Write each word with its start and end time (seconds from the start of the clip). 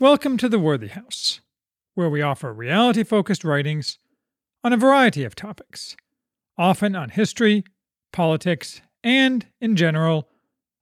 Welcome 0.00 0.36
to 0.36 0.48
the 0.48 0.60
Worthy 0.60 0.86
House, 0.86 1.40
where 1.96 2.08
we 2.08 2.22
offer 2.22 2.52
reality 2.52 3.02
focused 3.02 3.42
writings 3.42 3.98
on 4.62 4.72
a 4.72 4.76
variety 4.76 5.24
of 5.24 5.34
topics, 5.34 5.96
often 6.56 6.94
on 6.94 7.08
history, 7.08 7.64
politics, 8.12 8.80
and, 9.02 9.48
in 9.60 9.74
general, 9.74 10.28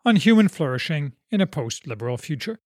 on 0.04 0.16
human 0.16 0.48
flourishing 0.48 1.14
in 1.30 1.40
a 1.40 1.46
post 1.46 1.86
liberal 1.86 2.18
future. 2.18 2.58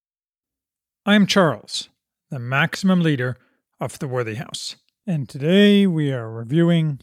I 1.05 1.15
am 1.15 1.25
Charles, 1.25 1.87
the 2.29 2.37
maximum 2.37 2.99
leader 2.99 3.37
of 3.79 3.99
the 3.99 4.09
Worthy 4.09 4.35
House, 4.35 4.75
and 5.07 5.29
today 5.29 5.87
we 5.87 6.11
are 6.11 6.29
reviewing 6.29 6.99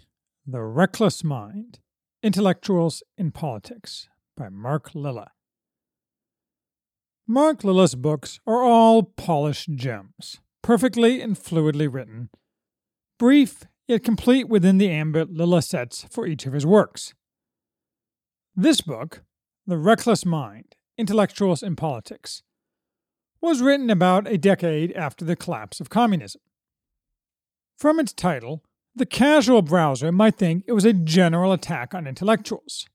The 0.46 0.60
Reckless 0.60 1.24
Mind 1.24 1.78
Intellectuals 2.22 3.02
in 3.16 3.30
Politics 3.30 4.10
by 4.36 4.50
Mark 4.50 4.94
Lilla. 4.94 5.30
Mark 7.30 7.62
Lilla's 7.62 7.94
books 7.94 8.40
are 8.46 8.62
all 8.62 9.02
polished 9.02 9.68
gems, 9.74 10.40
perfectly 10.62 11.20
and 11.20 11.36
fluidly 11.36 11.86
written, 11.86 12.30
brief 13.18 13.64
yet 13.86 14.02
complete 14.02 14.48
within 14.48 14.78
the 14.78 14.88
ambit 14.90 15.30
Lilla 15.30 15.60
sets 15.60 16.06
for 16.10 16.26
each 16.26 16.46
of 16.46 16.54
his 16.54 16.64
works. 16.64 17.12
This 18.56 18.80
book, 18.80 19.24
The 19.66 19.76
Reckless 19.76 20.24
Mind 20.24 20.74
Intellectuals 20.96 21.62
in 21.62 21.76
Politics, 21.76 22.42
was 23.42 23.60
written 23.60 23.90
about 23.90 24.26
a 24.26 24.38
decade 24.38 24.92
after 24.92 25.26
the 25.26 25.36
collapse 25.36 25.80
of 25.80 25.90
communism. 25.90 26.40
From 27.76 28.00
its 28.00 28.14
title, 28.14 28.64
the 28.96 29.04
casual 29.04 29.60
browser 29.60 30.10
might 30.10 30.38
think 30.38 30.64
it 30.66 30.72
was 30.72 30.86
a 30.86 30.94
general 30.94 31.52
attack 31.52 31.92
on 31.94 32.06
intellectuals. 32.06 32.86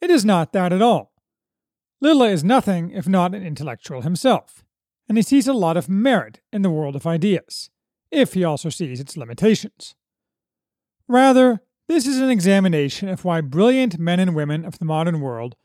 It 0.00 0.10
is 0.10 0.24
not 0.24 0.52
that 0.54 0.72
at 0.72 0.82
all. 0.82 1.09
Lilla 2.00 2.28
is 2.28 2.42
nothing 2.42 2.90
if 2.90 3.06
not 3.06 3.34
an 3.34 3.42
intellectual 3.42 4.02
himself, 4.02 4.64
and 5.08 5.18
he 5.18 5.22
sees 5.22 5.46
a 5.46 5.52
lot 5.52 5.76
of 5.76 5.88
merit 5.88 6.40
in 6.52 6.62
the 6.62 6.70
world 6.70 6.96
of 6.96 7.06
ideas, 7.06 7.68
if 8.10 8.32
he 8.32 8.42
also 8.42 8.70
sees 8.70 9.00
its 9.00 9.16
limitations. 9.16 9.94
Rather, 11.06 11.60
this 11.88 12.06
is 12.06 12.18
an 12.18 12.30
examination 12.30 13.08
of 13.08 13.24
why 13.24 13.40
brilliant 13.40 13.98
men 13.98 14.20
and 14.20 14.34
women 14.34 14.64
of 14.64 14.78
the 14.78 14.84
modern 14.84 15.20
world 15.20 15.56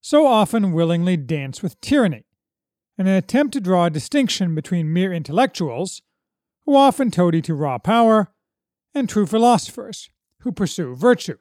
so 0.00 0.26
often 0.26 0.72
willingly 0.72 1.16
dance 1.16 1.62
with 1.62 1.80
tyranny, 1.80 2.24
in 2.96 3.06
an 3.06 3.14
attempt 3.14 3.52
to 3.52 3.60
draw 3.60 3.84
a 3.84 3.90
distinction 3.90 4.54
between 4.54 4.92
mere 4.92 5.12
intellectuals, 5.12 6.02
who 6.64 6.74
often 6.74 7.10
toady 7.10 7.42
to 7.42 7.54
raw 7.54 7.78
power, 7.78 8.32
and 8.94 9.08
true 9.08 9.26
philosophers, 9.26 10.10
who 10.40 10.50
pursue 10.50 10.94
virtue. 10.96 11.38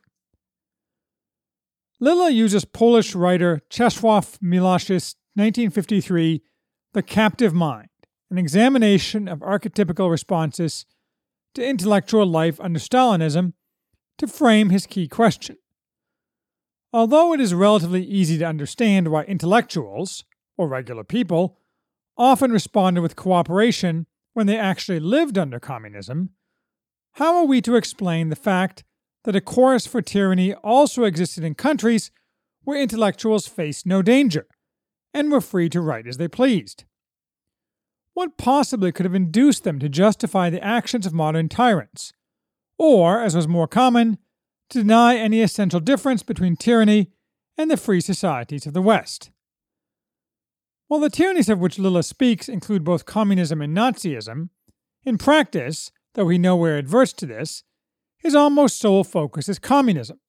Lilla 1.99 2.29
uses 2.29 2.63
Polish 2.63 3.15
writer 3.15 3.61
Czesław 3.71 4.39
Milosz's 4.39 5.15
1953 5.35 6.43
The 6.93 7.01
Captive 7.01 7.55
Mind, 7.55 7.89
an 8.29 8.37
examination 8.37 9.27
of 9.27 9.39
archetypical 9.39 10.11
responses 10.11 10.85
to 11.55 11.67
intellectual 11.67 12.27
life 12.27 12.59
under 12.59 12.77
Stalinism, 12.77 13.53
to 14.19 14.27
frame 14.27 14.69
his 14.69 14.85
key 14.85 15.07
question. 15.07 15.57
Although 16.93 17.33
it 17.33 17.41
is 17.41 17.55
relatively 17.55 18.03
easy 18.03 18.37
to 18.37 18.45
understand 18.45 19.07
why 19.07 19.23
intellectuals, 19.23 20.23
or 20.55 20.67
regular 20.67 21.03
people, 21.03 21.57
often 22.15 22.51
responded 22.51 23.01
with 23.01 23.15
cooperation 23.15 24.05
when 24.33 24.45
they 24.45 24.57
actually 24.57 24.99
lived 24.99 25.37
under 25.37 25.59
communism, 25.59 26.29
how 27.13 27.37
are 27.37 27.45
we 27.45 27.59
to 27.61 27.75
explain 27.75 28.29
the 28.29 28.35
fact 28.35 28.83
that 29.23 29.35
a 29.35 29.41
chorus 29.41 29.85
for 29.85 30.01
tyranny 30.01 30.53
also 30.53 31.03
existed 31.03 31.43
in 31.43 31.55
countries 31.55 32.11
where 32.63 32.81
intellectuals 32.81 33.47
faced 33.47 33.85
no 33.85 34.01
danger 34.01 34.47
and 35.13 35.31
were 35.31 35.41
free 35.41 35.69
to 35.69 35.81
write 35.81 36.07
as 36.07 36.17
they 36.17 36.27
pleased. 36.27 36.83
What 38.13 38.37
possibly 38.37 38.91
could 38.91 39.05
have 39.05 39.15
induced 39.15 39.63
them 39.63 39.79
to 39.79 39.89
justify 39.89 40.49
the 40.49 40.63
actions 40.63 41.05
of 41.05 41.13
modern 41.13 41.49
tyrants, 41.49 42.13
or, 42.77 43.21
as 43.21 43.35
was 43.35 43.47
more 43.47 43.67
common, 43.67 44.17
to 44.69 44.79
deny 44.79 45.15
any 45.15 45.41
essential 45.41 45.79
difference 45.79 46.23
between 46.23 46.55
tyranny 46.55 47.11
and 47.57 47.71
the 47.71 47.77
free 47.77 48.01
societies 48.01 48.65
of 48.65 48.73
the 48.73 48.81
West? 48.81 49.31
While 50.87 50.99
the 50.99 51.09
tyrannies 51.09 51.49
of 51.49 51.59
which 51.59 51.79
Lilla 51.79 52.03
speaks 52.03 52.47
include 52.47 52.83
both 52.83 53.05
communism 53.05 53.61
and 53.61 53.75
Nazism, 53.75 54.49
in 55.03 55.17
practice, 55.17 55.91
though 56.13 56.25
we 56.25 56.37
know 56.37 56.55
we're 56.55 56.77
adverse 56.77 57.13
to 57.13 57.25
this, 57.25 57.63
his 58.17 58.35
almost 58.35 58.79
sole 58.79 59.03
focus 59.03 59.47
is 59.47 59.59
communism, 59.59 60.19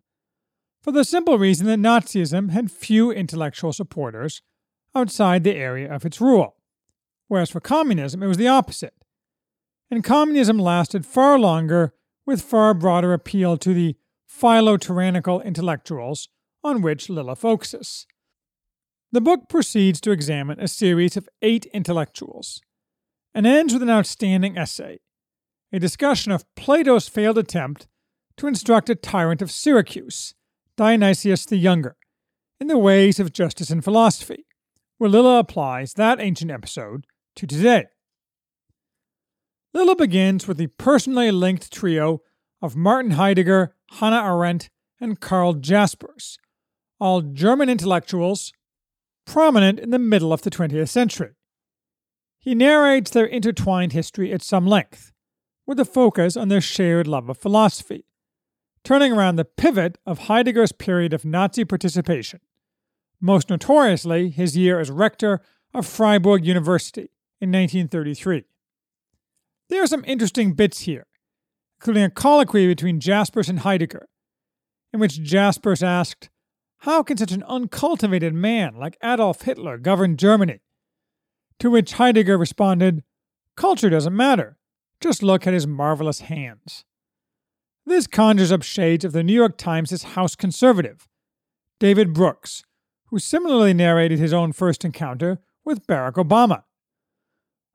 for 0.81 0.93
the 0.93 1.05
simple 1.05 1.39
reason 1.39 1.67
that 1.67 1.79
Nazism 1.79 2.51
had 2.51 2.71
few 2.71 3.11
intellectual 3.11 3.73
supporters 3.73 4.43
outside 4.95 5.45
the 5.45 5.57
area 5.57 5.93
of 5.93 6.05
its 6.05 6.21
rule, 6.21 6.57
whereas 7.27 7.51
for 7.51 7.61
communism 7.61 8.23
it 8.23 8.27
was 8.27 8.37
the 8.37 8.49
opposite. 8.49 8.95
And 9.91 10.05
communism 10.05 10.59
lasted 10.59 11.07
far 11.07 11.39
longer 11.39 11.95
with 12.27 12.43
far 12.43 12.75
broader 12.75 13.13
appeal 13.13 13.57
to 13.59 13.73
the 13.73 13.97
philo-tyrannical 14.27 15.41
intellectuals 15.41 16.29
on 16.63 16.83
which 16.83 17.09
Lilla 17.09 17.35
focuses. 17.35 18.07
The 19.11 19.23
book 19.23 19.49
proceeds 19.49 20.01
to 20.03 20.11
examine 20.11 20.61
a 20.61 20.69
series 20.69 21.17
of 21.17 21.29
eight 21.41 21.65
intellectuals 21.67 22.61
and 23.35 23.47
ends 23.47 23.73
with 23.73 23.83
an 23.83 23.91
outstanding 23.91 24.59
essay 24.59 25.01
a 25.73 25.79
discussion 25.79 26.33
of 26.33 26.45
Plato's 26.55 27.09
failed 27.09 27.39
attempt 27.39 27.87
to 28.37 28.47
instruct 28.47 28.89
a 28.89 28.95
tyrant 28.95 29.43
of 29.43 29.51
Syracuse, 29.51 30.35
Dionysius 30.77 31.45
the 31.45 31.57
Younger, 31.57 31.97
in 32.61 32.69
the 32.69 32.79
ways 32.79 33.21
of 33.21 33.33
justice 33.33 33.71
and 33.71 33.85
philosophy, 33.85 34.47
where 34.97 35.11
Lilla 35.11 35.39
applies 35.39 35.95
that 35.95 36.21
ancient 36.21 36.51
episode 36.51 37.07
to 37.37 37.47
today. 37.47 37.87
Lilla 39.75 39.97
begins 39.97 40.49
with 40.49 40.57
the 40.57 40.69
personally 40.69 41.31
linked 41.31 41.73
trio 41.73 42.23
of 42.63 42.75
Martin 42.75 43.13
Heidegger, 43.13 43.75
Hannah 43.93 44.25
Arendt, 44.25 44.71
and 45.01 45.21
Karl 45.21 45.55
Jaspers, 45.55 46.39
all 46.99 47.21
German 47.21 47.69
intellectuals 47.69 48.53
prominent 49.27 49.79
in 49.79 49.91
the 49.91 49.99
middle 49.99 50.33
of 50.33 50.43
the 50.43 50.51
20th 50.51 50.89
century. 50.89 51.33
He 52.41 52.55
narrates 52.55 53.11
their 53.11 53.27
intertwined 53.27 53.93
history 53.93 54.33
at 54.33 54.43
some 54.43 54.67
length, 54.67 55.13
with 55.69 55.79
a 55.79 55.85
focus 55.85 56.35
on 56.35 56.49
their 56.49 56.63
shared 56.63 57.07
love 57.07 57.29
of 57.29 57.37
philosophy, 57.37 58.07
turning 58.85 59.13
around 59.13 59.37
the 59.37 59.45
pivot 59.45 59.99
of 60.07 60.21
Heidegger's 60.21 60.73
period 60.73 61.13
of 61.13 61.27
Nazi 61.27 61.63
participation, 61.63 62.41
most 63.21 63.51
notoriously 63.51 64.31
his 64.31 64.57
year 64.57 64.81
as 64.81 64.91
rector 64.91 65.43
of 65.75 65.87
Freiburg 65.87 66.47
University 66.47 67.11
in 67.39 67.53
1933. 67.53 68.45
There 69.69 69.83
are 69.83 69.87
some 69.87 70.07
interesting 70.07 70.55
bits 70.55 70.81
here, 70.81 71.07
including 71.79 72.05
a 72.05 72.11
colloquy 72.11 72.67
between 72.67 72.99
Jaspers 72.99 73.51
and 73.51 73.59
Heidegger, 73.59 74.09
in 74.95 75.01
which 75.01 75.23
Jaspers 75.23 75.83
asked, 75.83 76.31
How 76.79 77.03
can 77.03 77.19
such 77.19 77.33
an 77.33 77.43
uncultivated 77.43 78.33
man 78.33 78.77
like 78.77 78.97
Adolf 79.05 79.43
Hitler 79.43 79.77
govern 79.77 80.17
Germany? 80.17 80.61
To 81.59 81.71
which 81.71 81.93
Heidegger 81.93 82.39
responded, 82.39 83.03
Culture 83.55 83.91
doesn't 83.91 84.17
matter. 84.17 84.58
Just 85.01 85.23
look 85.23 85.47
at 85.47 85.55
his 85.55 85.67
marvelous 85.67 86.21
hands. 86.21 86.85
This 87.87 88.07
conjures 88.07 88.53
up 88.53 88.63
shades 88.63 89.05
of 89.05 89.13
the 89.13 89.23
New 89.23 89.33
York 89.33 89.57
Times' 89.57 90.03
House 90.03 90.35
conservative, 90.35 91.09
David 91.79 92.13
Brooks, 92.13 92.63
who 93.07 93.19
similarly 93.19 93.73
narrated 93.73 94.19
his 94.19 94.33
own 94.33 94.53
first 94.53 94.85
encounter 94.85 95.39
with 95.65 95.87
Barack 95.87 96.15
Obama. 96.15 96.65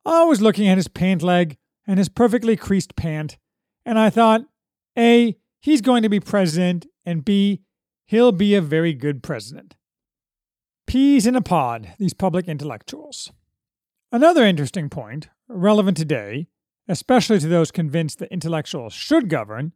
I 0.05 0.25
was 0.25 0.41
looking 0.41 0.67
at 0.67 0.77
his 0.77 0.87
pant 0.87 1.23
leg 1.23 1.57
and 1.87 1.97
his 1.97 2.09
perfectly 2.09 2.55
creased 2.55 2.95
pant, 2.95 3.37
and 3.85 3.97
I 3.97 4.09
thought, 4.09 4.41
A, 4.97 5.37
he's 5.61 5.81
going 5.81 6.03
to 6.03 6.09
be 6.09 6.19
president, 6.19 6.85
and 7.05 7.25
B, 7.25 7.61
he'll 8.05 8.31
be 8.31 8.53
a 8.53 8.61
very 8.61 8.93
good 8.93 9.23
president. 9.23 9.75
Peas 10.85 11.25
in 11.25 11.35
a 11.35 11.41
pod, 11.41 11.93
these 11.97 12.13
public 12.13 12.47
intellectuals. 12.47 13.31
Another 14.11 14.45
interesting 14.45 14.89
point, 14.89 15.29
relevant 15.47 15.97
today, 15.97 16.47
especially 16.87 17.39
to 17.39 17.47
those 17.47 17.71
convinced 17.71 18.19
that 18.19 18.31
intellectuals 18.31 18.93
should 18.93 19.29
govern, 19.29 19.73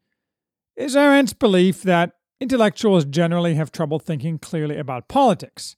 is 0.76 0.96
Arendt's 0.96 1.34
belief 1.34 1.82
that 1.84 2.14
intellectuals 2.40 3.06
generally 3.06 3.56
have 3.56 3.72
trouble 3.72 4.00
thinking 4.00 4.38
clearly 4.38 4.78
about 4.78 5.08
politics, 5.08 5.76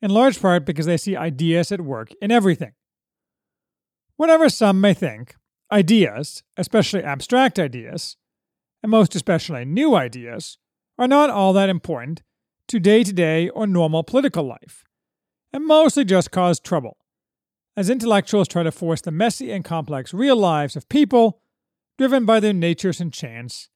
in 0.00 0.10
large 0.10 0.40
part 0.40 0.64
because 0.64 0.86
they 0.86 0.96
see 0.96 1.16
ideas 1.16 1.70
at 1.70 1.80
work 1.80 2.10
in 2.22 2.30
everything. 2.30 2.72
Whatever 4.16 4.48
some 4.48 4.80
may 4.80 4.94
think, 4.94 5.36
ideas, 5.72 6.42
especially 6.56 7.02
abstract 7.02 7.58
ideas, 7.58 8.16
and 8.82 8.90
most 8.90 9.14
especially 9.14 9.64
new 9.64 9.94
ideas, 9.94 10.58
are 10.98 11.08
not 11.08 11.30
all 11.30 11.52
that 11.52 11.68
important 11.68 12.22
to 12.68 12.78
day 12.78 13.02
to 13.02 13.12
day 13.12 13.48
or 13.48 13.66
normal 13.66 14.02
political 14.02 14.44
life, 14.44 14.84
and 15.52 15.66
mostly 15.66 16.04
just 16.04 16.30
cause 16.30 16.60
trouble 16.60 16.96
as 17.80 17.88
intellectuals 17.88 18.46
try 18.46 18.62
to 18.62 18.70
force 18.70 19.00
the 19.00 19.10
messy 19.10 19.50
and 19.50 19.64
complex 19.64 20.12
real 20.12 20.36
lives 20.36 20.76
of 20.76 20.86
people, 20.90 21.40
driven 21.96 22.26
by 22.26 22.38
their 22.38 22.52
natures 22.52 23.00
and 23.00 23.10
chance, 23.10 23.70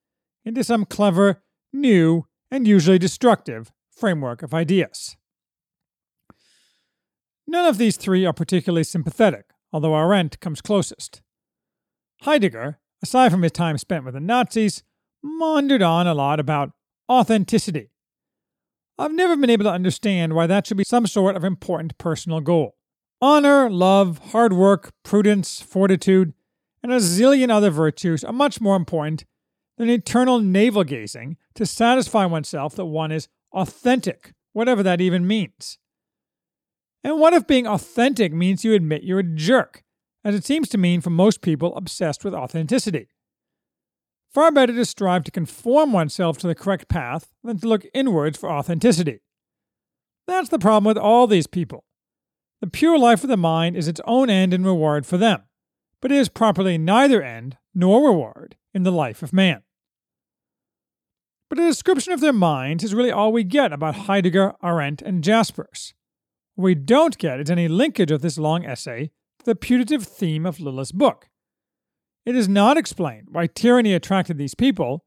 into 0.45 0.63
some 0.63 0.85
clever, 0.85 1.43
new, 1.73 2.27
and 2.51 2.69
usually 2.69 2.99
destructive 2.99 3.73
framework 3.91 4.43
of 4.43 4.53
ideas. 4.53 5.17
None 7.47 7.65
of 7.65 7.79
these 7.79 7.97
three 7.97 8.27
are 8.27 8.35
particularly 8.35 8.85
sympathetic, 8.85 9.47
although 9.73 9.97
Arendt 9.97 10.39
comes 10.39 10.61
closest. 10.61 11.23
Heidegger, 12.25 12.81
aside 13.03 13.31
from 13.31 13.41
his 13.41 13.53
time 13.53 13.79
spent 13.79 14.05
with 14.05 14.13
the 14.13 14.21
Nazis, 14.21 14.83
maundered 15.23 15.81
on 15.81 16.07
a 16.07 16.13
lot 16.13 16.39
about 16.39 16.73
authenticity. 17.11 17.89
I've 18.99 19.15
never 19.15 19.35
been 19.35 19.49
able 19.49 19.65
to 19.65 19.71
understand 19.71 20.35
why 20.35 20.47
that 20.47 20.67
should 20.67 20.77
be 20.77 20.85
some 20.85 21.07
sort 21.07 21.37
of 21.37 21.43
important 21.43 21.97
personal 21.97 22.43
goal. 22.43 22.74
Honor, 23.25 23.71
love, 23.71 24.19
hard 24.33 24.53
work, 24.53 24.93
prudence, 25.03 25.59
fortitude, 25.59 26.35
and 26.83 26.93
a 26.93 26.97
zillion 26.97 27.49
other 27.49 27.71
virtues 27.71 28.23
are 28.23 28.35
much 28.35 28.61
more 28.61 28.77
important 28.77 29.25
than 29.79 29.89
eternal 29.89 30.41
navel 30.41 30.85
gazing 30.85 31.39
to 31.55 31.65
satisfy 31.65 32.27
oneself 32.27 32.75
that 32.75 32.85
one 32.85 33.11
is 33.11 33.29
authentic, 33.51 34.35
whatever 34.53 34.83
that 34.83 35.01
even 35.01 35.27
means. 35.27 35.79
And 37.03 37.19
what 37.19 37.33
if 37.33 37.47
being 37.47 37.67
authentic 37.67 38.31
means 38.31 38.63
you 38.63 38.75
admit 38.75 39.05
you're 39.05 39.21
a 39.21 39.23
jerk, 39.23 39.85
as 40.23 40.35
it 40.35 40.45
seems 40.45 40.69
to 40.69 40.77
mean 40.77 41.01
for 41.01 41.09
most 41.09 41.41
people 41.41 41.75
obsessed 41.77 42.27
with 42.27 42.35
authenticity? 42.35 43.09
Far 44.35 44.53
better 44.53 44.75
to 44.75 44.85
strive 44.85 45.25
to 45.25 45.31
conform 45.31 45.95
oneself 45.95 46.37
to 46.41 46.47
the 46.47 46.55
correct 46.55 46.91
path 46.91 47.31
than 47.43 47.59
to 47.59 47.67
look 47.67 47.87
inwards 47.95 48.37
for 48.37 48.51
authenticity. 48.53 49.23
That's 50.27 50.51
the 50.51 50.59
problem 50.59 50.85
with 50.85 50.99
all 50.99 51.27
these 51.27 51.47
people. 51.47 51.85
The 52.61 52.71
pure 52.71 52.99
life 52.99 53.23
of 53.23 53.29
the 53.29 53.37
mind 53.37 53.77
is 53.77 53.89
its 53.89 54.01
own 54.05 54.31
end 54.31 54.55
and 54.55 54.65
reward 54.65 55.07
for 55.07 55.17
them, 55.19 55.43
but 56.01 56.11
it 56.11 56.19
is 56.19 56.29
properly 56.29 56.79
neither 56.79 57.23
end 57.23 57.57
nor 57.75 58.07
reward 58.07 58.57
in 58.73 58.83
the 58.83 58.93
life 58.93 59.23
of 59.23 59.33
man. 59.33 59.63
But 61.51 61.59
a 61.59 61.67
description 61.67 62.13
of 62.13 62.21
their 62.21 62.33
minds 62.33 62.83
is 62.83 62.95
really 62.95 63.13
all 63.13 63.33
we 63.33 63.45
get 63.45 63.73
about 63.73 63.95
Heidegger, 63.95 64.55
Arendt, 64.63 65.03
and 65.03 65.23
Jaspers. 65.23 65.95
What 66.55 66.65
we 66.65 66.75
don't 66.75 67.19
get 67.19 67.41
is 67.41 67.51
any 67.51 67.69
linkage 67.69 68.11
of 68.11 68.23
this 68.23 68.39
long 68.39 68.65
essay 68.65 69.11
to 69.41 69.45
the 69.45 69.55
putative 69.55 70.05
theme 70.05 70.47
of 70.47 70.61
Lilla's 70.61 70.93
book. 70.93 71.29
It 72.25 72.35
is 72.35 72.49
not 72.49 72.77
explained 72.77 73.29
why 73.31 73.47
tyranny 73.47 73.93
attracted 73.93 74.39
these 74.39 74.55
people, 74.55 75.05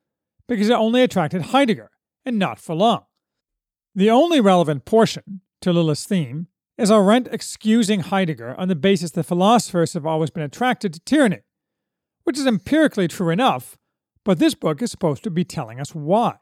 because 0.47 0.69
it 0.69 0.73
only 0.73 1.01
attracted 1.01 1.41
Heidegger, 1.41 1.89
and 2.23 2.37
not 2.37 2.59
for 2.59 2.75
long. 2.75 3.05
The 3.95 4.11
only 4.11 4.39
relevant 4.39 4.85
portion 4.85 5.41
to 5.61 5.73
Lilla's 5.73 6.05
theme 6.05 6.47
is 6.77 6.91
Arendt 6.91 7.27
excusing 7.31 8.01
Heidegger 8.01 8.55
on 8.57 8.67
the 8.67 8.75
basis 8.75 9.11
that 9.11 9.23
philosophers 9.23 9.93
have 9.93 10.05
always 10.05 10.29
been 10.29 10.43
attracted 10.43 10.93
to 10.93 10.99
tyranny, 10.99 11.39
which 12.23 12.37
is 12.37 12.45
empirically 12.45 13.07
true 13.07 13.29
enough, 13.29 13.77
but 14.23 14.39
this 14.39 14.53
book 14.53 14.81
is 14.81 14.91
supposed 14.91 15.23
to 15.23 15.31
be 15.31 15.43
telling 15.43 15.79
us 15.79 15.95
why. 15.95 16.35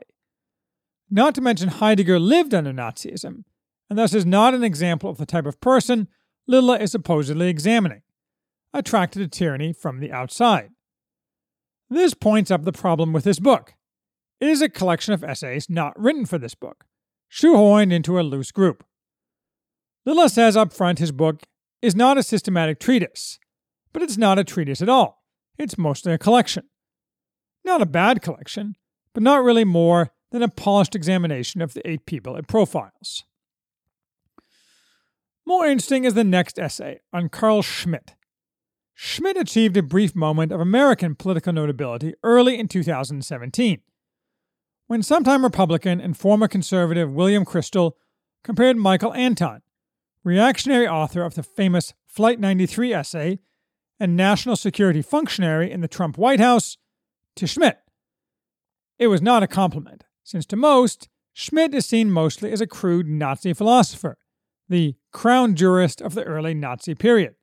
Not 1.10 1.36
to 1.36 1.42
mention, 1.42 1.70
Heidegger 1.70 2.20
lived 2.20 2.54
under 2.54 2.74
Nazism, 2.74 3.44
and 3.90 4.00
thus 4.00 4.14
is 4.14 4.26
not 4.26 4.54
an 4.54 4.64
example 4.64 5.10
of 5.10 5.18
the 5.18 5.26
type 5.26 5.46
of 5.46 5.62
person 5.62 6.08
Lilla 6.48 6.78
is 6.78 6.92
supposedly 6.92 7.48
examining 7.48 8.02
attracted 8.74 9.20
to 9.20 9.28
tyranny 9.28 9.74
from 9.74 10.00
the 10.00 10.12
outside. 10.12 10.70
This 11.90 12.14
points 12.14 12.52
up 12.52 12.64
the 12.64 12.74
problem 12.74 13.14
with 13.14 13.24
this 13.24 13.40
book. 13.40 13.74
It 14.42 14.50
is 14.50 14.62
a 14.62 14.70
collection 14.70 15.14
of 15.14 15.24
essays 15.24 15.70
not 15.70 16.00
written 16.00 16.26
for 16.26 16.38
this 16.38 16.56
book, 16.56 16.86
shoehorned 17.32 17.94
into 17.94 18.20
a 18.20 18.22
loose 18.22 18.52
group. 18.52 18.84
Lilla 20.06 20.30
says 20.30 20.56
up 20.56 20.72
front 20.72 21.00
his 21.00 21.12
book 21.12 21.44
is 21.82 21.96
not 21.96 22.18
a 22.18 22.24
systematic 22.24 22.80
treatise, 22.80 23.40
but 23.94 24.02
it's 24.02 24.18
not 24.18 24.40
a 24.40 24.44
treatise 24.44 24.82
at 24.82 24.90
all. 24.90 25.24
It's 25.58 25.78
mostly 25.78 26.14
a 26.14 26.18
collection. 26.18 26.66
Not 27.64 27.82
a 27.82 27.86
bad 27.86 28.22
collection, 28.22 28.76
but 29.14 29.24
not 29.24 29.44
really 29.44 29.64
more 29.64 30.12
than 30.32 30.44
a 30.44 30.50
polished 30.50 30.96
examination 30.96 31.62
of 31.62 31.74
the 31.74 31.88
eight 31.90 32.06
people 32.06 32.36
it 32.36 32.48
profiles. 32.48 33.24
More 35.46 35.66
interesting 35.66 36.06
is 36.06 36.14
the 36.14 36.24
next 36.24 36.60
essay 36.60 37.00
on 37.14 37.30
Carl 37.30 37.62
Schmitt, 37.62 38.16
Schmitt 38.98 39.36
achieved 39.36 39.76
a 39.76 39.84
brief 39.84 40.16
moment 40.16 40.54
of 40.54 40.62
American 40.62 41.16
political 41.16 41.52
notability 41.52 42.14
early 42.24 42.58
in 42.58 42.70
2017, 42.70 43.82
when 44.88 45.04
sometime 45.04 45.44
Republican 45.44 46.00
and 46.00 46.16
former 46.16 46.48
conservative 46.48 47.12
William 47.12 47.44
Kristol 47.44 47.92
compared 48.42 48.78
Michael 48.78 49.14
Anton, 49.14 49.62
reactionary 50.26 50.88
author 50.88 51.24
of 51.24 51.36
the 51.36 51.44
famous 51.44 51.94
Flight 52.08 52.40
93 52.40 52.94
essay 52.94 53.40
and 54.00 54.18
national 54.18 54.58
security 54.58 55.02
functionary 55.02 55.72
in 55.72 55.80
the 55.80 55.88
Trump 55.88 56.18
White 56.18 56.42
House, 56.42 56.78
to 57.38 57.48
Schmitt. 57.48 57.78
It 58.98 59.08
was 59.08 59.22
not 59.22 59.44
a 59.44 59.48
compliment, 59.48 60.04
since 60.24 60.46
to 60.48 60.56
most, 60.56 61.08
Schmitt 61.34 61.74
is 61.74 61.86
seen 61.86 62.10
mostly 62.10 62.52
as 62.52 62.62
a 62.62 62.68
crude 62.68 63.08
Nazi 63.08 63.54
philosopher, 63.54 64.18
the 64.68 64.96
crown 65.12 65.56
jurist 65.56 66.02
of 66.02 66.16
the 66.16 66.24
early 66.24 66.54
Nazi 66.54 66.96
period. 66.96 67.36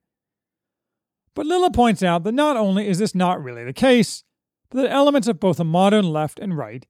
But 1.35 1.47
Lilla 1.47 1.71
points 1.71 2.03
out 2.03 2.25
that 2.25 2.33
not 2.33 2.57
only 2.57 2.89
is 2.89 2.99
this 2.99 3.15
not 3.15 3.43
really 3.43 3.65
the 3.65 3.73
case, 3.73 4.25
but 4.71 4.83
that 4.83 4.91
elements 4.91 5.29
of 5.29 5.41
both 5.41 5.59
the 5.59 5.65
modern 5.65 6.07
left 6.07 6.39
and 6.39 6.57
right 6.57 6.87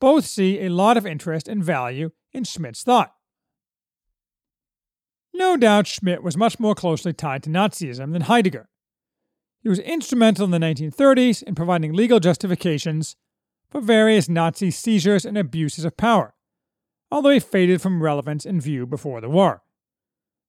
both 0.00 0.26
see 0.26 0.60
a 0.60 0.68
lot 0.68 0.96
of 0.96 1.06
interest 1.06 1.46
and 1.46 1.62
value 1.62 2.10
in 2.32 2.42
Schmitt's 2.42 2.82
thought. 2.82 3.12
No 5.34 5.56
doubt 5.56 5.86
Schmitt 5.86 6.22
was 6.22 6.36
much 6.36 6.60
more 6.60 6.74
closely 6.74 7.12
tied 7.12 7.42
to 7.44 7.50
Nazism 7.50 8.12
than 8.12 8.22
Heidegger. 8.22 8.68
He 9.62 9.68
was 9.68 9.78
instrumental 9.78 10.44
in 10.44 10.50
the 10.50 10.58
1930s 10.58 11.42
in 11.42 11.54
providing 11.54 11.92
legal 11.92 12.20
justifications 12.20 13.16
for 13.70 13.80
various 13.80 14.28
Nazi 14.28 14.70
seizures 14.70 15.24
and 15.24 15.38
abuses 15.38 15.84
of 15.84 15.96
power, 15.96 16.34
although 17.10 17.30
he 17.30 17.40
faded 17.40 17.80
from 17.80 18.02
relevance 18.02 18.44
in 18.44 18.60
view 18.60 18.86
before 18.86 19.20
the 19.20 19.30
war. 19.30 19.62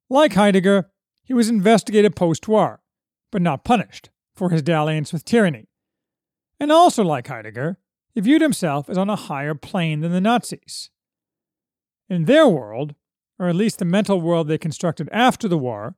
Like 0.10 0.34
Heidegger, 0.34 0.90
he 1.24 1.34
was 1.34 1.50
investigated 1.50 2.16
post 2.16 2.48
war, 2.48 2.82
but 3.32 3.42
not 3.42 3.64
punished, 3.64 4.10
for 4.36 4.50
his 4.50 4.62
dalliance 4.62 5.14
with 5.14 5.24
tyranny. 5.24 5.70
And 6.60 6.72
also, 6.72 7.04
like 7.04 7.28
Heidegger, 7.28 7.78
he 8.14 8.22
viewed 8.22 8.42
himself 8.42 8.90
as 8.90 8.98
on 8.98 9.10
a 9.10 9.16
higher 9.16 9.56
plane 9.56 10.02
than 10.02 10.12
the 10.12 10.22
Nazis. 10.22 10.90
In 12.10 12.26
their 12.26 12.48
world, 12.48 12.96
or 13.44 13.50
at 13.50 13.56
least 13.56 13.80
the 13.80 13.86
mental 13.86 14.22
world 14.22 14.48
they 14.48 14.58
constructed 14.58 15.10
after 15.12 15.50
the 15.50 15.58
war, 15.58 15.96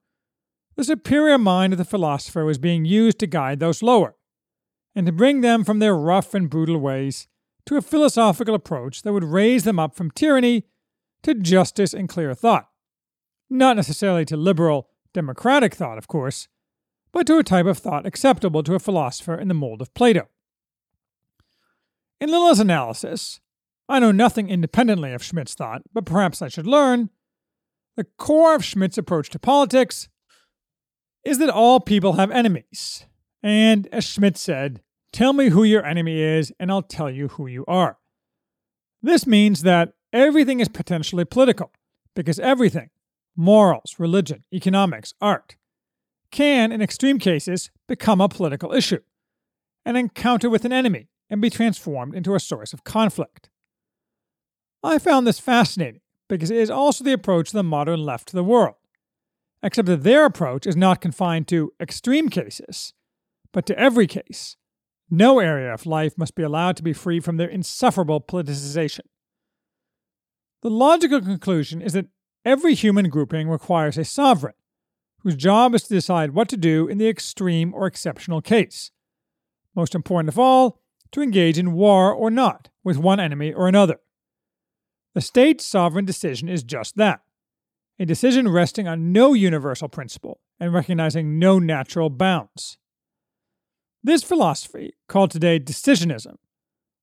the 0.75 0.83
superior 0.83 1.37
mind 1.37 1.73
of 1.73 1.77
the 1.77 1.85
philosopher 1.85 2.43
was 2.43 2.57
being 2.57 2.85
used 2.85 3.19
to 3.19 3.27
guide 3.27 3.59
those 3.59 3.83
lower, 3.83 4.15
and 4.95 5.05
to 5.05 5.11
bring 5.11 5.41
them 5.41 5.63
from 5.63 5.77
their 5.77 5.95
rough 5.95 6.33
and 6.33 6.49
brutal 6.49 6.79
ways 6.79 7.27
to 7.67 7.77
a 7.77 7.83
philosophical 7.83 8.55
approach 8.55 9.03
that 9.03 9.13
would 9.13 9.23
raise 9.23 9.63
them 9.63 9.77
up 9.77 9.95
from 9.95 10.09
tyranny 10.09 10.63
to 11.21 11.35
justice 11.35 11.93
and 11.93 12.09
clear 12.09 12.33
thought. 12.33 12.67
Not 13.47 13.75
necessarily 13.75 14.25
to 14.25 14.35
liberal, 14.37 14.89
democratic 15.13 15.75
thought, 15.75 15.99
of 15.99 16.07
course, 16.07 16.47
but 17.11 17.27
to 17.27 17.37
a 17.37 17.43
type 17.43 17.67
of 17.67 17.77
thought 17.77 18.07
acceptable 18.07 18.63
to 18.63 18.73
a 18.73 18.79
philosopher 18.79 19.35
in 19.35 19.49
the 19.49 19.53
mold 19.53 19.81
of 19.81 19.93
Plato. 19.93 20.29
In 22.19 22.31
Lilla's 22.31 22.59
analysis, 22.59 23.39
I 23.87 23.99
know 23.99 24.11
nothing 24.11 24.49
independently 24.49 25.13
of 25.13 25.23
Schmitt's 25.23 25.53
thought, 25.53 25.83
but 25.93 26.05
perhaps 26.05 26.41
I 26.41 26.47
should 26.47 26.65
learn. 26.65 27.11
The 27.95 28.03
core 28.17 28.55
of 28.55 28.65
Schmitt's 28.65 28.97
approach 28.97 29.29
to 29.29 29.39
politics 29.39 30.09
is 31.23 31.37
that 31.39 31.49
all 31.49 31.79
people 31.79 32.13
have 32.13 32.29
enemies. 32.29 33.05
And 33.41 33.87
as 33.91 34.03
Schmitt 34.03 34.37
said, 34.37 34.81
tell 35.11 35.33
me 35.33 35.49
who 35.49 35.63
your 35.63 35.85
enemy 35.85 36.19
is, 36.21 36.51
and 36.59 36.71
I'll 36.71 36.81
tell 36.81 37.09
you 37.09 37.29
who 37.29 37.47
you 37.47 37.63
are. 37.67 37.97
This 39.01 39.25
means 39.25 39.61
that 39.61 39.93
everything 40.11 40.59
is 40.59 40.67
potentially 40.67 41.25
political, 41.25 41.71
because 42.15 42.39
everything 42.39 42.89
morals, 43.35 43.95
religion, 43.97 44.43
economics, 44.53 45.13
art 45.21 45.55
can, 46.31 46.71
in 46.71 46.81
extreme 46.81 47.19
cases, 47.19 47.69
become 47.87 48.19
a 48.19 48.27
political 48.27 48.73
issue, 48.73 49.01
an 49.85 49.95
encounter 49.95 50.49
with 50.49 50.65
an 50.65 50.73
enemy, 50.73 51.07
and 51.29 51.41
be 51.41 51.49
transformed 51.49 52.15
into 52.15 52.35
a 52.35 52.39
source 52.39 52.73
of 52.73 52.83
conflict. 52.83 53.49
I 54.83 54.99
found 54.99 55.25
this 55.25 55.39
fascinating 55.39 56.01
because 56.27 56.51
it 56.51 56.57
is 56.57 56.69
also 56.69 57.03
the 57.03 57.13
approach 57.13 57.49
of 57.49 57.53
the 57.53 57.63
modern 57.63 58.01
left 58.01 58.27
to 58.29 58.35
the 58.35 58.43
world, 58.43 58.75
except 59.61 59.87
that 59.87 60.03
their 60.03 60.25
approach 60.25 60.65
is 60.65 60.75
not 60.75 61.01
confined 61.01 61.47
to 61.47 61.71
extreme 61.79 62.29
cases, 62.29 62.93
but 63.51 63.65
to 63.65 63.77
every 63.79 64.07
case. 64.07 64.57
No 65.09 65.39
area 65.39 65.73
of 65.73 65.85
life 65.85 66.17
must 66.17 66.35
be 66.35 66.43
allowed 66.43 66.77
to 66.77 66.83
be 66.83 66.93
free 66.93 67.19
from 67.19 67.37
their 67.37 67.47
insufferable 67.47 68.21
politicization. 68.21 69.01
The 70.63 70.69
logical 70.69 71.21
conclusion 71.21 71.81
is 71.81 71.93
that 71.93 72.07
every 72.43 72.73
human 72.73 73.09
grouping 73.09 73.47
requires 73.47 73.97
a 73.97 74.03
sovereign, 74.03 74.55
whose 75.19 75.35
job 75.35 75.75
is 75.75 75.83
to 75.83 75.93
decide 75.93 76.31
what 76.31 76.49
to 76.49 76.57
do 76.57 76.87
in 76.87 76.97
the 76.97 77.07
extreme 77.07 77.73
or 77.73 77.85
exceptional 77.85 78.41
case. 78.41 78.91
Most 79.75 79.93
important 79.93 80.29
of 80.29 80.39
all, 80.39 80.81
to 81.11 81.21
engage 81.21 81.57
in 81.57 81.73
war 81.73 82.11
or 82.11 82.31
not 82.31 82.69
with 82.83 82.97
one 82.97 83.19
enemy 83.19 83.53
or 83.53 83.67
another. 83.67 83.99
The 85.15 85.21
state's 85.21 85.65
sovereign 85.65 86.05
decision 86.05 86.49
is 86.49 86.61
just 86.61 86.97
that 86.97 87.21
a 87.97 88.05
decision 88.05 88.49
resting 88.49 88.85
on 88.85 89.13
no 89.13 89.33
universal 89.33 89.87
principle 89.87 90.41
and 90.59 90.73
recognizing 90.73 91.39
no 91.39 91.57
natural 91.57 92.09
bounds. 92.09 92.77
This 94.03 94.23
philosophy, 94.23 94.93
called 95.07 95.31
today 95.31 95.57
decisionism, 95.57 96.35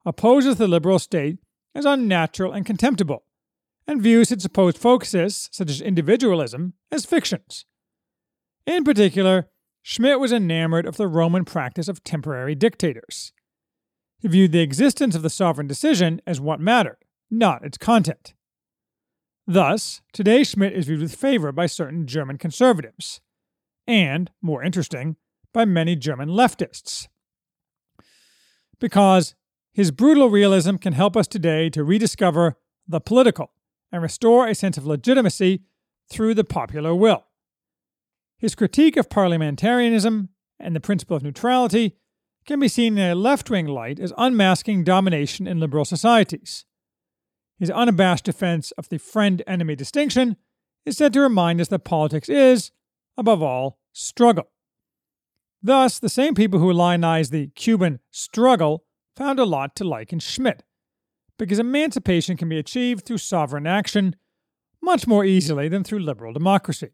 opposes 0.04 0.57
the 0.57 0.69
liberal 0.69 0.99
state 0.99 1.38
as 1.75 1.87
unnatural 1.87 2.52
and 2.52 2.66
contemptible, 2.66 3.25
and 3.87 4.02
views 4.02 4.31
its 4.31 4.42
supposed 4.42 4.76
focuses, 4.76 5.49
such 5.50 5.71
as 5.71 5.81
individualism, 5.81 6.75
as 6.90 7.07
fictions. 7.07 7.64
In 8.66 8.85
particular, 8.85 9.49
Schmitt 9.81 10.21
was 10.21 10.33
enamored 10.33 10.85
of 10.85 10.99
the 10.99 11.09
Roman 11.09 11.47
practice 11.47 11.88
of 11.88 12.04
temporary 12.04 12.54
dictators. 12.54 13.33
He 14.19 14.28
viewed 14.28 14.52
the 14.52 14.61
existence 14.61 15.16
of 15.16 15.23
the 15.23 15.31
sovereign 15.31 15.66
decision 15.66 16.21
as 16.26 16.40
what 16.40 16.61
mattered, 16.61 17.01
not 17.32 17.64
its 17.64 17.78
content. 17.78 18.34
Thus, 19.46 20.02
today 20.12 20.44
Schmitt 20.44 20.74
is 20.74 20.86
viewed 20.86 21.00
with 21.00 21.16
favor 21.16 21.50
by 21.50 21.66
certain 21.66 22.06
German 22.06 22.38
conservatives, 22.38 23.20
and, 23.86 24.30
more 24.40 24.62
interesting, 24.62 25.16
by 25.52 25.64
many 25.64 25.96
German 25.96 26.28
leftists. 26.28 27.08
Because 28.78 29.34
his 29.72 29.90
brutal 29.90 30.30
realism 30.30 30.76
can 30.76 30.92
help 30.92 31.16
us 31.16 31.26
today 31.26 31.70
to 31.70 31.82
rediscover 31.82 32.56
the 32.86 33.00
political 33.00 33.52
and 33.90 34.02
restore 34.02 34.46
a 34.46 34.54
sense 34.54 34.76
of 34.76 34.86
legitimacy 34.86 35.62
through 36.10 36.34
the 36.34 36.44
popular 36.44 36.94
will. 36.94 37.24
His 38.38 38.54
critique 38.54 38.96
of 38.96 39.08
parliamentarism 39.08 40.28
and 40.60 40.76
the 40.76 40.80
principle 40.80 41.16
of 41.16 41.22
neutrality 41.22 41.96
can 42.44 42.60
be 42.60 42.68
seen 42.68 42.98
in 42.98 43.10
a 43.10 43.14
left 43.14 43.50
wing 43.50 43.66
light 43.66 43.98
as 43.98 44.12
unmasking 44.18 44.84
domination 44.84 45.46
in 45.46 45.60
liberal 45.60 45.84
societies. 45.84 46.64
His 47.62 47.71
unabashed 47.71 48.25
defense 48.25 48.73
of 48.73 48.88
the 48.88 48.99
friend 48.99 49.40
enemy 49.47 49.76
distinction 49.76 50.37
is 50.85 50.97
said 50.97 51.12
to 51.12 51.21
remind 51.21 51.61
us 51.61 51.69
that 51.69 51.85
politics 51.85 52.28
is, 52.28 52.73
above 53.16 53.40
all, 53.40 53.78
struggle. 53.92 54.50
Thus, 55.62 56.00
the 56.00 56.09
same 56.09 56.35
people 56.35 56.59
who 56.59 56.73
lionize 56.73 57.31
the 57.31 57.52
Cuban 57.54 58.00
struggle 58.11 58.83
found 59.16 59.38
a 59.38 59.45
lot 59.45 59.76
to 59.76 59.85
like 59.85 60.12
in 60.12 60.19
Schmitt, 60.19 60.64
because 61.38 61.61
emancipation 61.61 62.37
can 62.37 62.49
be 62.49 62.59
achieved 62.59 63.07
through 63.07 63.19
sovereign 63.19 63.69
action 63.69 64.16
much 64.83 65.07
more 65.07 65.25
easily 65.25 65.69
than 65.69 65.85
through 65.85 66.00
liberal 66.00 66.33
democracy. 66.33 66.90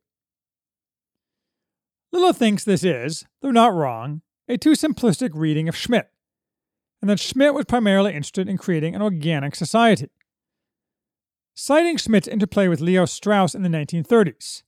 Lilla 2.12 2.34
thinks 2.34 2.64
this 2.64 2.84
is, 2.84 3.24
though 3.40 3.50
not 3.50 3.72
wrong, 3.72 4.20
a 4.46 4.58
too 4.58 4.72
simplistic 4.72 5.30
reading 5.32 5.66
of 5.66 5.74
Schmitt, 5.74 6.10
and 7.00 7.08
that 7.08 7.20
Schmitt 7.20 7.54
was 7.54 7.64
primarily 7.64 8.10
interested 8.12 8.50
in 8.50 8.58
creating 8.58 8.94
an 8.94 9.00
organic 9.00 9.54
society. 9.54 10.10
Citing 11.60 11.96
Schmitt's 11.96 12.28
interplay 12.28 12.68
with 12.68 12.80
Leo 12.80 13.04
Strauss 13.04 13.52
in 13.52 13.62
the 13.62 13.68
1930s, 13.68 14.62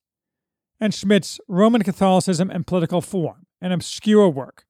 and 0.80 0.92
Schmitt's 0.92 1.38
Roman 1.47 1.85
Catholicism 1.85 2.50
and 2.50 2.66
Political 2.66 3.00
Form, 3.00 3.47
an 3.61 3.70
obscure 3.70 4.28
work, 4.28 4.64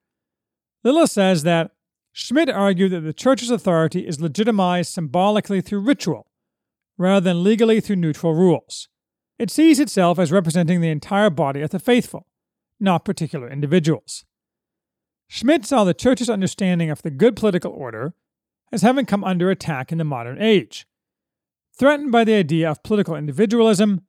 Lilla 0.85 1.07
says 1.07 1.45
that 1.45 1.71
Schmitt 2.13 2.51
argued 2.51 2.93
that 2.93 3.01
the 3.01 3.15
Church's 3.15 3.51
authority 3.51 4.07
is 4.07 4.21
legitimized 4.21 4.93
symbolically 4.93 5.63
through 5.63 5.81
ritual, 5.81 6.31
rather 6.99 7.25
than 7.25 7.43
legally 7.43 7.81
through 7.81 7.97
neutral 7.97 8.35
rules. 8.35 8.91
It 9.39 9.51
sees 9.51 9.81
itself 9.81 10.19
as 10.19 10.31
representing 10.31 10.83
the 10.83 10.91
entire 10.91 11.31
body 11.31 11.63
of 11.63 11.71
the 11.71 11.79
faithful, 11.79 12.27
not 12.79 13.07
particular 13.07 13.49
individuals. 13.49 14.27
Schmitt 15.27 15.65
saw 15.65 15.85
the 15.85 15.95
Church's 15.95 16.29
understanding 16.29 16.91
of 16.91 17.01
the 17.01 17.11
good 17.11 17.35
political 17.35 17.73
order 17.73 18.13
as 18.71 18.83
having 18.83 19.07
come 19.07 19.25
under 19.25 19.51
attack 19.51 19.91
in 19.91 19.97
the 19.97 20.05
modern 20.05 20.37
age, 20.39 20.87
threatened 21.81 22.13
by 22.13 22.25
the 22.25 22.35
idea 22.35 22.71
of 22.71 22.83
political 22.83 23.17
individualism 23.17 24.03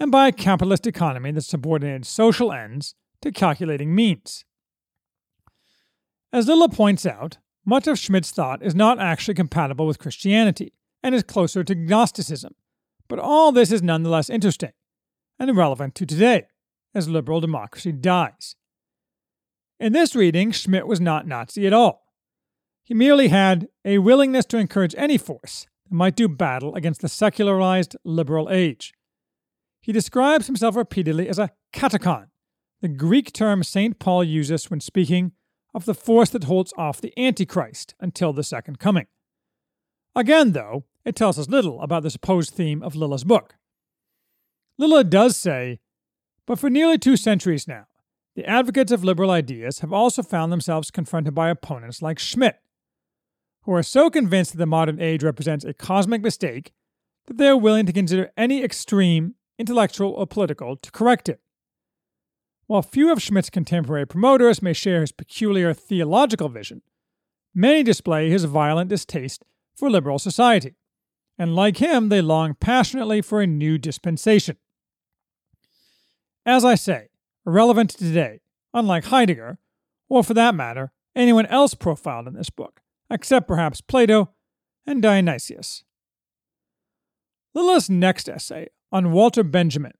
and 0.00 0.10
by 0.10 0.26
a 0.26 0.32
capitalist 0.32 0.84
economy 0.84 1.30
that 1.30 1.42
subordinated 1.42 2.04
social 2.04 2.52
ends 2.52 2.96
to 3.22 3.30
calculating 3.30 3.94
means. 3.94 4.44
As 6.32 6.48
Lilla 6.48 6.68
points 6.68 7.06
out, 7.06 7.38
much 7.64 7.86
of 7.86 8.00
Schmitt's 8.00 8.32
thought 8.32 8.64
is 8.64 8.74
not 8.74 8.98
actually 8.98 9.34
compatible 9.34 9.86
with 9.86 10.00
Christianity 10.00 10.72
and 11.04 11.14
is 11.14 11.22
closer 11.22 11.62
to 11.62 11.76
Gnosticism, 11.76 12.56
but 13.06 13.20
all 13.20 13.52
this 13.52 13.70
is 13.70 13.80
nonetheless 13.80 14.28
interesting 14.28 14.72
and 15.38 15.56
relevant 15.56 15.94
to 15.94 16.06
today, 16.06 16.46
as 16.96 17.08
liberal 17.08 17.40
democracy 17.40 17.92
dies. 17.92 18.56
In 19.78 19.92
this 19.92 20.16
reading, 20.16 20.50
Schmitt 20.50 20.88
was 20.88 21.00
not 21.00 21.28
Nazi 21.28 21.64
at 21.64 21.72
all. 21.72 22.02
He 22.82 22.92
merely 22.92 23.28
had 23.28 23.68
a 23.84 23.98
willingness 23.98 24.46
to 24.46 24.58
encourage 24.58 24.96
any 24.98 25.16
force 25.16 25.68
that 25.84 25.94
might 25.94 26.16
do 26.16 26.28
battle 26.28 26.74
against 26.74 27.00
the 27.00 27.08
secularized 27.08 27.96
liberal 28.04 28.48
age. 28.50 28.92
He 29.80 29.92
describes 29.92 30.46
himself 30.46 30.76
repeatedly 30.76 31.28
as 31.28 31.38
a 31.38 31.50
katechon, 31.72 32.28
the 32.80 32.88
Greek 32.88 33.32
term 33.32 33.62
St. 33.62 33.98
Paul 33.98 34.24
uses 34.24 34.70
when 34.70 34.80
speaking 34.80 35.32
of 35.74 35.84
the 35.84 35.94
force 35.94 36.30
that 36.30 36.44
holds 36.44 36.72
off 36.76 37.00
the 37.00 37.12
Antichrist 37.18 37.94
until 38.00 38.32
the 38.32 38.42
Second 38.42 38.78
Coming. 38.78 39.06
Again, 40.14 40.52
though, 40.52 40.84
it 41.04 41.16
tells 41.16 41.38
us 41.38 41.48
little 41.48 41.80
about 41.80 42.02
the 42.02 42.10
supposed 42.10 42.54
theme 42.54 42.82
of 42.82 42.94
Lilla's 42.94 43.24
book. 43.24 43.56
Lilla 44.78 45.04
does 45.04 45.36
say, 45.36 45.80
but 46.46 46.58
for 46.58 46.70
nearly 46.70 46.98
two 46.98 47.16
centuries 47.16 47.66
now, 47.66 47.86
the 48.36 48.44
advocates 48.44 48.92
of 48.92 49.04
liberal 49.04 49.30
ideas 49.30 49.80
have 49.80 49.92
also 49.92 50.22
found 50.22 50.52
themselves 50.52 50.90
confronted 50.90 51.34
by 51.34 51.48
opponents 51.48 52.02
like 52.02 52.18
Schmitt, 52.18 52.56
who 53.64 53.72
are 53.72 53.82
so 53.82 54.10
convinced 54.10 54.52
that 54.52 54.58
the 54.58 54.66
modern 54.66 55.00
age 55.00 55.22
represents 55.22 55.64
a 55.64 55.74
cosmic 55.74 56.22
mistake 56.22 56.72
that 57.26 57.38
they 57.38 57.48
are 57.48 57.56
willing 57.56 57.86
to 57.86 57.92
consider 57.92 58.30
any 58.36 58.62
extreme, 58.62 59.34
intellectual 59.58 60.10
or 60.10 60.26
political, 60.26 60.76
to 60.76 60.90
correct 60.90 61.28
it. 61.28 61.40
While 62.66 62.82
few 62.82 63.12
of 63.12 63.22
Schmitt's 63.22 63.50
contemporary 63.50 64.06
promoters 64.06 64.62
may 64.62 64.72
share 64.72 65.00
his 65.00 65.12
peculiar 65.12 65.74
theological 65.74 66.48
vision, 66.48 66.82
many 67.54 67.82
display 67.82 68.30
his 68.30 68.44
violent 68.44 68.90
distaste 68.90 69.44
for 69.74 69.90
liberal 69.90 70.18
society, 70.18 70.74
and 71.38 71.54
like 71.54 71.78
him, 71.78 72.08
they 72.08 72.20
long 72.20 72.54
passionately 72.54 73.20
for 73.20 73.40
a 73.40 73.46
new 73.46 73.76
dispensation. 73.76 74.56
As 76.46 76.64
I 76.64 76.74
say, 76.74 77.08
irrelevant 77.46 77.90
to 77.90 77.98
today, 77.98 78.40
unlike 78.72 79.06
Heidegger, 79.06 79.58
or 80.08 80.22
for 80.22 80.34
that 80.34 80.54
matter, 80.54 80.92
anyone 81.16 81.46
else 81.46 81.74
profiled 81.74 82.28
in 82.28 82.34
this 82.34 82.50
book, 82.50 82.80
except 83.14 83.46
perhaps 83.46 83.80
Plato 83.80 84.30
and 84.84 85.00
Dionysius. 85.00 85.84
Lilla's 87.54 87.88
next 87.88 88.28
essay, 88.28 88.66
on 88.90 89.12
Walter 89.12 89.44
Benjamin, 89.44 89.92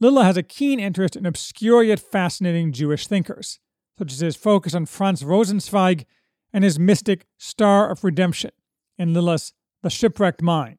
Lilla 0.00 0.24
has 0.24 0.36
a 0.36 0.42
keen 0.42 0.78
interest 0.78 1.16
in 1.16 1.26
obscure 1.26 1.82
yet 1.82 1.98
fascinating 1.98 2.72
Jewish 2.72 3.06
thinkers, 3.06 3.58
such 3.98 4.12
as 4.12 4.20
his 4.20 4.36
focus 4.36 4.74
on 4.74 4.86
Franz 4.86 5.22
Rosenzweig 5.22 6.04
and 6.52 6.62
his 6.62 6.78
mystic 6.78 7.26
Star 7.38 7.90
of 7.90 8.04
Redemption 8.04 8.50
in 8.98 9.14
Lilla's 9.14 9.52
The 9.82 9.90
Shipwrecked 9.90 10.42
Mind, 10.42 10.78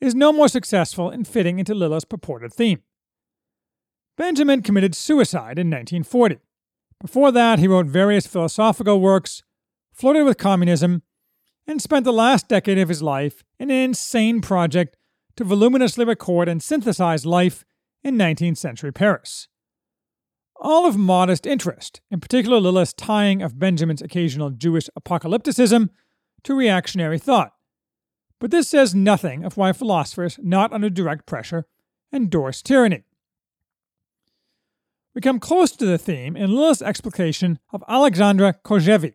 is 0.00 0.14
no 0.14 0.32
more 0.32 0.48
successful 0.48 1.10
in 1.10 1.24
fitting 1.24 1.58
into 1.58 1.74
Lilla's 1.74 2.04
purported 2.04 2.52
theme. 2.52 2.82
Benjamin 4.16 4.62
committed 4.62 4.94
suicide 4.94 5.58
in 5.58 5.68
1940. 5.68 6.38
Before 7.00 7.32
that, 7.32 7.58
he 7.58 7.68
wrote 7.68 7.86
various 7.86 8.26
philosophical 8.26 9.00
works, 9.00 9.42
flirted 9.94 10.24
with 10.24 10.38
communism, 10.38 11.02
and 11.66 11.80
spent 11.80 12.04
the 12.04 12.12
last 12.12 12.48
decade 12.48 12.78
of 12.78 12.88
his 12.88 13.02
life 13.02 13.42
in 13.58 13.70
an 13.70 13.76
insane 13.76 14.40
project 14.40 14.96
to 15.36 15.44
voluminously 15.44 16.04
record 16.04 16.48
and 16.48 16.62
synthesize 16.62 17.24
life 17.24 17.64
in 18.02 18.16
19th 18.16 18.58
century 18.58 18.92
Paris. 18.92 19.48
All 20.56 20.86
of 20.86 20.96
modest 20.96 21.46
interest, 21.46 22.00
in 22.10 22.20
particular 22.20 22.60
Lilla's 22.60 22.92
tying 22.92 23.42
of 23.42 23.58
Benjamin's 23.58 24.02
occasional 24.02 24.50
Jewish 24.50 24.88
apocalypticism 24.98 25.88
to 26.44 26.54
reactionary 26.54 27.18
thought. 27.18 27.52
But 28.38 28.50
this 28.50 28.68
says 28.68 28.94
nothing 28.94 29.44
of 29.44 29.56
why 29.56 29.72
philosophers 29.72 30.38
not 30.42 30.72
under 30.72 30.90
direct 30.90 31.26
pressure 31.26 31.66
endorse 32.12 32.62
tyranny. 32.62 33.04
We 35.14 35.20
come 35.20 35.40
close 35.40 35.72
to 35.72 35.86
the 35.86 35.98
theme 35.98 36.36
in 36.36 36.54
Lilla's 36.54 36.82
explication 36.82 37.58
of 37.72 37.84
Alexandre 37.88 38.54
Kojève, 38.64 39.14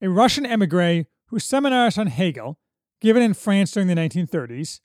a 0.00 0.08
Russian 0.08 0.46
emigre 0.46 1.06
whose 1.28 1.44
seminars 1.44 1.98
on 1.98 2.08
Hegel, 2.08 2.58
given 3.00 3.22
in 3.22 3.34
France 3.34 3.72
during 3.72 3.88
the 3.88 3.94
1930s, 3.94 4.80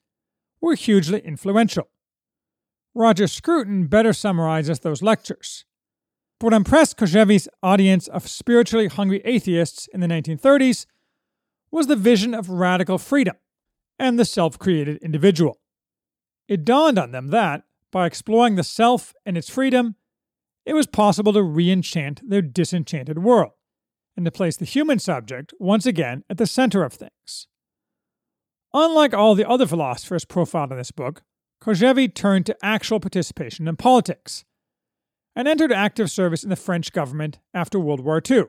were 0.61 0.75
hugely 0.75 1.19
influential. 1.19 1.89
Roger 2.95 3.27
Scruton 3.27 3.87
better 3.87 4.13
summarizes 4.13 4.79
those 4.79 5.01
lectures. 5.01 5.65
What 6.39 6.53
impressed 6.53 6.97
Kojève's 6.97 7.49
audience 7.61 8.07
of 8.07 8.27
spiritually 8.27 8.87
hungry 8.87 9.21
atheists 9.25 9.87
in 9.93 9.99
the 9.99 10.07
1930s 10.07 10.85
was 11.71 11.87
the 11.87 11.95
vision 11.95 12.33
of 12.33 12.49
radical 12.49 12.97
freedom 12.97 13.35
and 13.97 14.17
the 14.17 14.25
self 14.25 14.57
created 14.57 14.97
individual. 14.97 15.59
It 16.47 16.65
dawned 16.65 16.97
on 16.97 17.11
them 17.11 17.27
that, 17.27 17.63
by 17.91 18.05
exploring 18.05 18.55
the 18.55 18.63
self 18.63 19.13
and 19.25 19.37
its 19.37 19.49
freedom, 19.49 19.95
it 20.65 20.73
was 20.73 20.87
possible 20.87 21.33
to 21.33 21.43
re 21.43 21.69
enchant 21.69 22.27
their 22.27 22.41
disenchanted 22.41 23.19
world 23.19 23.51
and 24.19 24.25
to 24.25 24.31
place 24.31 24.57
the 24.57 24.65
human 24.65 24.99
subject 24.99 25.53
once 25.59 25.85
again 25.85 26.25
at 26.29 26.37
the 26.37 26.45
center 26.45 26.83
of 26.83 26.91
things. 26.91 27.47
Unlike 28.73 29.13
all 29.13 29.33
the 29.33 29.47
other 29.47 29.65
philosophers 29.65 30.25
profiled 30.25 30.73
in 30.73 30.77
this 30.77 30.91
book, 30.91 31.23
Kojève 31.63 32.13
turned 32.13 32.45
to 32.45 32.57
actual 32.61 32.99
participation 32.99 33.65
in 33.65 33.77
politics 33.77 34.43
and 35.37 35.47
entered 35.47 35.71
active 35.71 36.11
service 36.11 36.43
in 36.43 36.49
the 36.49 36.57
French 36.57 36.91
government 36.91 37.39
after 37.53 37.79
World 37.79 38.01
War 38.01 38.21
II, 38.29 38.47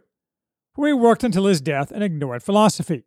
where 0.75 0.89
he 0.89 0.93
worked 0.93 1.23
until 1.23 1.47
his 1.47 1.61
death 1.61 1.93
and 1.93 2.03
ignored 2.03 2.43
philosophy. 2.43 3.05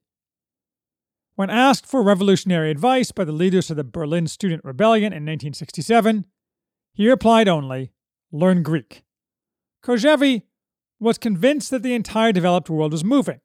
When 1.36 1.50
asked 1.50 1.86
for 1.86 2.01
revolutionary 2.01 2.72
advice 2.72 3.12
by 3.12 3.25
the 3.25 3.34
leaders 3.34 3.72
of 3.72 3.75
the 3.75 3.84
Berlin 3.84 4.27
Student 4.27 4.63
Rebellion 4.63 5.12
in 5.12 5.24
1967, 5.24 6.27
he 6.93 7.10
replied 7.10 7.50
only, 7.50 7.91
Learn 8.32 8.63
Greek. 8.63 9.03
Kojève 9.84 10.43
was 11.00 11.17
convinced 11.17 11.71
that 11.71 11.83
the 11.83 11.93
entire 11.93 12.31
developed 12.31 12.69
world 12.69 12.91
was 12.91 13.03
moving, 13.03 13.41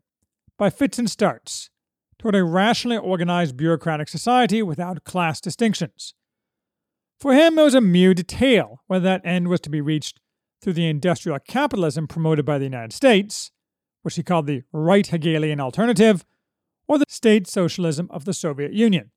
by 0.57 0.71
fits 0.71 0.99
and 0.99 1.11
starts, 1.11 1.71
toward 2.19 2.35
a 2.35 2.45
rationally 2.45 2.97
organized 2.97 3.57
bureaucratic 3.57 4.09
society 4.09 4.63
without 4.63 5.05
class 5.05 5.41
distinctions. 5.41 6.15
For 7.21 7.35
him, 7.35 7.59
it 7.59 7.63
was 7.63 7.75
a 7.75 7.81
mere 7.81 8.15
detail 8.15 8.83
whether 8.87 9.05
that 9.05 9.25
end 9.25 9.49
was 9.49 9.61
to 9.63 9.71
be 9.71 9.81
reached 9.81 10.21
through 10.63 10.75
the 10.75 10.89
industrial 10.89 11.39
capitalism 11.39 12.07
promoted 12.07 12.45
by 12.45 12.59
the 12.59 12.65
United 12.65 12.93
States, 12.93 13.51
which 14.03 14.17
he 14.17 14.23
called 14.23 14.47
the 14.47 14.63
right 14.73 15.07
Hegelian 15.07 15.61
alternative, 15.61 16.25
or 16.87 16.99
the 16.99 17.05
state 17.09 17.47
socialism 17.47 18.09
of 18.11 18.25
the 18.25 18.33
Soviet 18.33 18.73
Union, 18.73 19.11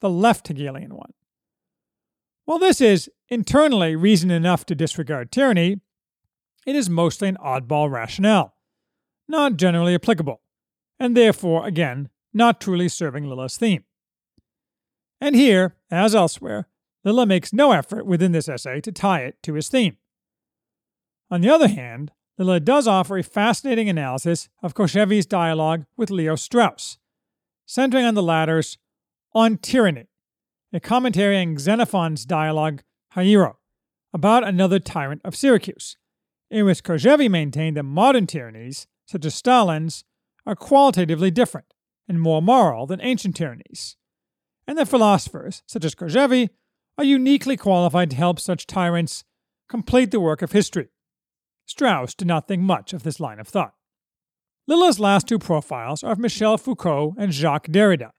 the 0.00 0.10
left 0.10 0.48
Hegelian 0.48 0.94
one. 0.94 1.12
While 2.44 2.58
this 2.58 2.80
is 2.80 3.10
internally 3.28 3.96
reason 3.96 4.30
enough 4.30 4.66
to 4.66 4.74
disregard 4.74 5.32
tyranny, 5.32 5.80
it 6.66 6.76
is 6.76 6.88
mostly 6.90 7.28
an 7.28 7.36
oddball 7.44 7.90
rationale, 7.90 8.54
not 9.28 9.56
generally 9.56 9.94
applicable, 9.94 10.40
and 10.98 11.16
therefore, 11.16 11.66
again, 11.66 12.08
not 12.32 12.60
truly 12.60 12.88
serving 12.88 13.28
Lilla's 13.28 13.56
theme. 13.56 13.84
And 15.20 15.34
here, 15.34 15.76
as 15.90 16.14
elsewhere, 16.14 16.68
Lilla 17.04 17.26
makes 17.26 17.52
no 17.52 17.72
effort 17.72 18.06
within 18.06 18.32
this 18.32 18.48
essay 18.48 18.80
to 18.80 18.92
tie 18.92 19.20
it 19.20 19.42
to 19.42 19.54
his 19.54 19.68
theme. 19.68 19.98
On 21.30 21.40
the 21.40 21.50
other 21.50 21.68
hand, 21.68 22.12
Lilla 22.38 22.60
does 22.60 22.88
offer 22.88 23.18
a 23.18 23.22
fascinating 23.22 23.88
analysis 23.88 24.48
of 24.62 24.74
Kojève's 24.74 25.26
dialogue 25.26 25.84
with 25.96 26.10
Leo 26.10 26.34
Strauss, 26.34 26.98
centering 27.66 28.04
on 28.04 28.14
the 28.14 28.22
latter's 28.22 28.78
On 29.34 29.56
Tyranny, 29.56 30.08
a 30.72 30.80
commentary 30.80 31.40
on 31.40 31.58
Xenophon's 31.58 32.24
dialogue 32.24 32.82
Hiero, 33.14 33.56
about 34.12 34.46
another 34.46 34.80
tyrant 34.80 35.20
of 35.24 35.36
Syracuse, 35.36 35.96
in 36.50 36.64
which 36.64 36.84
Kojève 36.84 37.30
maintained 37.30 37.76
that 37.76 37.82
modern 37.82 38.26
tyrannies, 38.26 38.86
such 39.06 39.24
as 39.24 39.34
Stalin's, 39.34 40.04
are 40.46 40.54
qualitatively 40.54 41.30
different 41.30 41.72
and 42.08 42.20
more 42.20 42.42
moral 42.42 42.86
than 42.86 43.00
ancient 43.00 43.36
tyrannies, 43.36 43.96
and 44.66 44.78
that 44.78 44.88
philosophers, 44.88 45.62
such 45.66 45.84
as 45.84 45.94
Kojève, 45.94 46.50
are 46.98 47.04
uniquely 47.04 47.56
qualified 47.56 48.10
to 48.10 48.16
help 48.16 48.38
such 48.38 48.66
tyrants 48.66 49.24
complete 49.68 50.10
the 50.10 50.20
work 50.20 50.42
of 50.42 50.52
history. 50.52 50.90
Strauss 51.66 52.14
did 52.14 52.28
not 52.28 52.46
think 52.46 52.62
much 52.62 52.92
of 52.92 53.02
this 53.02 53.18
line 53.18 53.40
of 53.40 53.48
thought. 53.48 53.74
Lilla's 54.66 55.00
last 55.00 55.26
two 55.26 55.38
profiles 55.38 56.02
are 56.02 56.12
of 56.12 56.18
Michel 56.18 56.56
Foucault 56.56 57.14
and 57.18 57.32
Jacques 57.32 57.68
Derrida. 57.68 58.10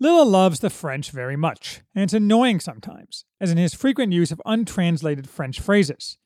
Lilla 0.00 0.24
loves 0.24 0.60
the 0.60 0.70
French 0.70 1.10
very 1.10 1.36
much, 1.36 1.82
and 1.94 2.02
it's 2.02 2.12
annoying 2.12 2.60
sometimes, 2.60 3.24
as 3.40 3.50
in 3.50 3.58
his 3.58 3.74
frequent 3.74 4.12
use 4.12 4.32
of 4.32 4.42
untranslated 4.44 5.28
French 5.28 5.60
phrases. 5.60 6.18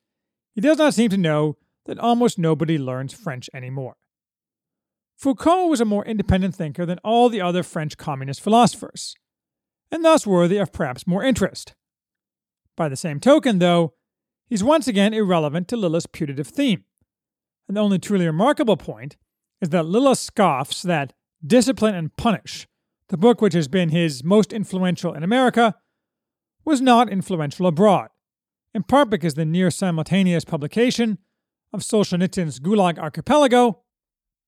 He 0.53 0.61
does 0.61 0.77
not 0.77 0.93
seem 0.93 1.09
to 1.09 1.17
know 1.17 1.57
that 1.85 1.99
almost 1.99 2.37
nobody 2.37 2.77
learns 2.77 3.13
French 3.13 3.49
anymore. 3.53 3.95
Foucault 5.17 5.67
was 5.67 5.81
a 5.81 5.85
more 5.85 6.05
independent 6.05 6.55
thinker 6.55 6.85
than 6.85 6.99
all 6.99 7.29
the 7.29 7.41
other 7.41 7.63
French 7.63 7.97
communist 7.97 8.41
philosophers, 8.41 9.15
and 9.91 10.03
thus 10.05 10.25
worthy 10.25 10.57
of 10.57 10.71
perhaps 10.71 11.07
more 11.07 11.23
interest. 11.23 11.73
By 12.77 12.87
the 12.87 12.95
same 12.95 13.19
token, 13.19 13.59
though, 13.59 13.95
he's 14.47 14.63
once 14.63 14.87
again 14.87 15.13
irrelevant 15.13 15.67
to 15.67 15.77
Lilla's 15.77 16.05
putative 16.05 16.47
theme. 16.47 16.85
And 17.67 17.75
the 17.75 17.81
only 17.81 17.99
truly 17.99 18.25
remarkable 18.25 18.77
point 18.77 19.17
is 19.61 19.69
that 19.69 19.85
Lilla 19.85 20.15
scoffs 20.15 20.81
that 20.83 21.13
Discipline 21.45 21.95
and 21.95 22.15
Punish, 22.15 22.67
the 23.09 23.17
book 23.17 23.41
which 23.41 23.53
has 23.53 23.67
been 23.67 23.89
his 23.89 24.23
most 24.23 24.53
influential 24.53 25.13
in 25.13 25.23
America, 25.23 25.75
was 26.63 26.81
not 26.81 27.09
influential 27.09 27.67
abroad, 27.67 28.09
in 28.73 28.83
part 28.83 29.09
because 29.09 29.33
the 29.33 29.45
near 29.45 29.71
simultaneous 29.71 30.45
publication 30.45 31.17
of 31.73 31.81
Solzhenitsyn's 31.81 32.59
Gulag 32.59 32.97
Archipelago 32.97 33.81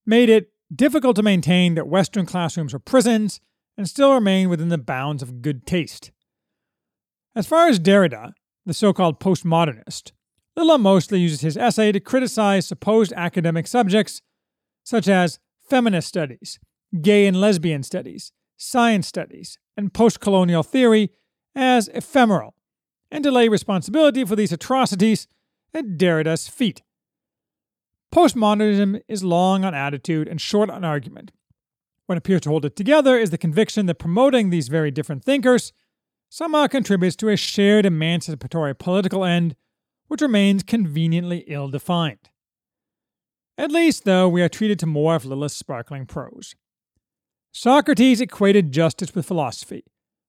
made 0.05 0.29
it 0.29 0.51
difficult 0.73 1.15
to 1.17 1.23
maintain 1.23 1.75
that 1.75 1.87
Western 1.87 2.25
classrooms 2.25 2.73
are 2.73 2.79
prisons 2.79 3.41
and 3.77 3.87
still 3.87 4.13
remain 4.13 4.49
within 4.49 4.69
the 4.69 4.77
bounds 4.77 5.21
of 5.21 5.41
good 5.41 5.65
taste. 5.65 6.11
As 7.35 7.47
far 7.47 7.67
as 7.67 7.79
Derrida, 7.79 8.33
the 8.65 8.73
so 8.73 8.93
called 8.93 9.19
postmodernist, 9.19 10.11
Lilla 10.55 10.77
mostly 10.77 11.19
uses 11.19 11.41
his 11.41 11.57
essay 11.57 11.91
to 11.91 11.99
criticize 11.99 12.67
supposed 12.67 13.13
academic 13.15 13.67
subjects 13.67 14.21
such 14.83 15.07
as 15.07 15.39
feminist 15.69 16.07
studies, 16.07 16.59
gay 17.01 17.25
and 17.25 17.39
lesbian 17.39 17.83
studies, 17.83 18.31
science 18.57 19.07
studies, 19.07 19.57
and 19.77 19.93
postcolonial 19.93 20.65
theory 20.65 21.11
as 21.55 21.87
ephemeral, 21.89 22.55
and 23.11 23.23
delay 23.23 23.49
responsibility 23.49 24.23
for 24.25 24.35
these 24.35 24.51
atrocities 24.51 25.27
at 25.73 25.97
Derrida's 25.97 26.47
feet. 26.47 26.81
Postmodernism 28.13 29.01
is 29.07 29.23
long 29.23 29.63
on 29.63 29.73
attitude 29.73 30.27
and 30.27 30.41
short 30.41 30.69
on 30.69 30.83
argument, 30.83 31.31
what 32.11 32.17
appears 32.17 32.41
to 32.41 32.49
hold 32.49 32.65
it 32.65 32.75
together 32.75 33.17
is 33.17 33.29
the 33.29 33.37
conviction 33.37 33.85
that 33.85 33.95
promoting 33.95 34.49
these 34.49 34.67
very 34.67 34.91
different 34.91 35.23
thinkers 35.23 35.71
somehow 36.27 36.67
contributes 36.67 37.15
to 37.15 37.29
a 37.29 37.37
shared 37.37 37.85
emancipatory 37.85 38.75
political 38.75 39.23
end 39.23 39.55
which 40.09 40.21
remains 40.21 40.61
conveniently 40.61 41.45
ill 41.47 41.69
defined. 41.69 42.29
At 43.57 43.71
least, 43.71 44.03
though, 44.03 44.27
we 44.27 44.41
are 44.41 44.49
treated 44.49 44.77
to 44.79 44.85
more 44.85 45.15
of 45.15 45.23
Lilla's 45.23 45.55
sparkling 45.55 46.05
prose. 46.05 46.53
Socrates 47.53 48.19
equated 48.19 48.73
justice 48.73 49.15
with 49.15 49.25
philosophy, 49.25 49.85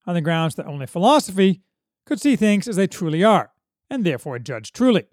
on 0.07 0.15
the 0.15 0.21
grounds 0.21 0.55
that 0.55 0.67
only 0.67 0.87
philosophy 0.87 1.63
could 2.07 2.21
see 2.21 2.37
things 2.37 2.69
as 2.69 2.77
they 2.77 2.87
truly 2.87 3.23
are, 3.25 3.53
and 3.91 4.05
therefore 4.05 4.39
judge 4.39 4.73
truly. 4.73 5.07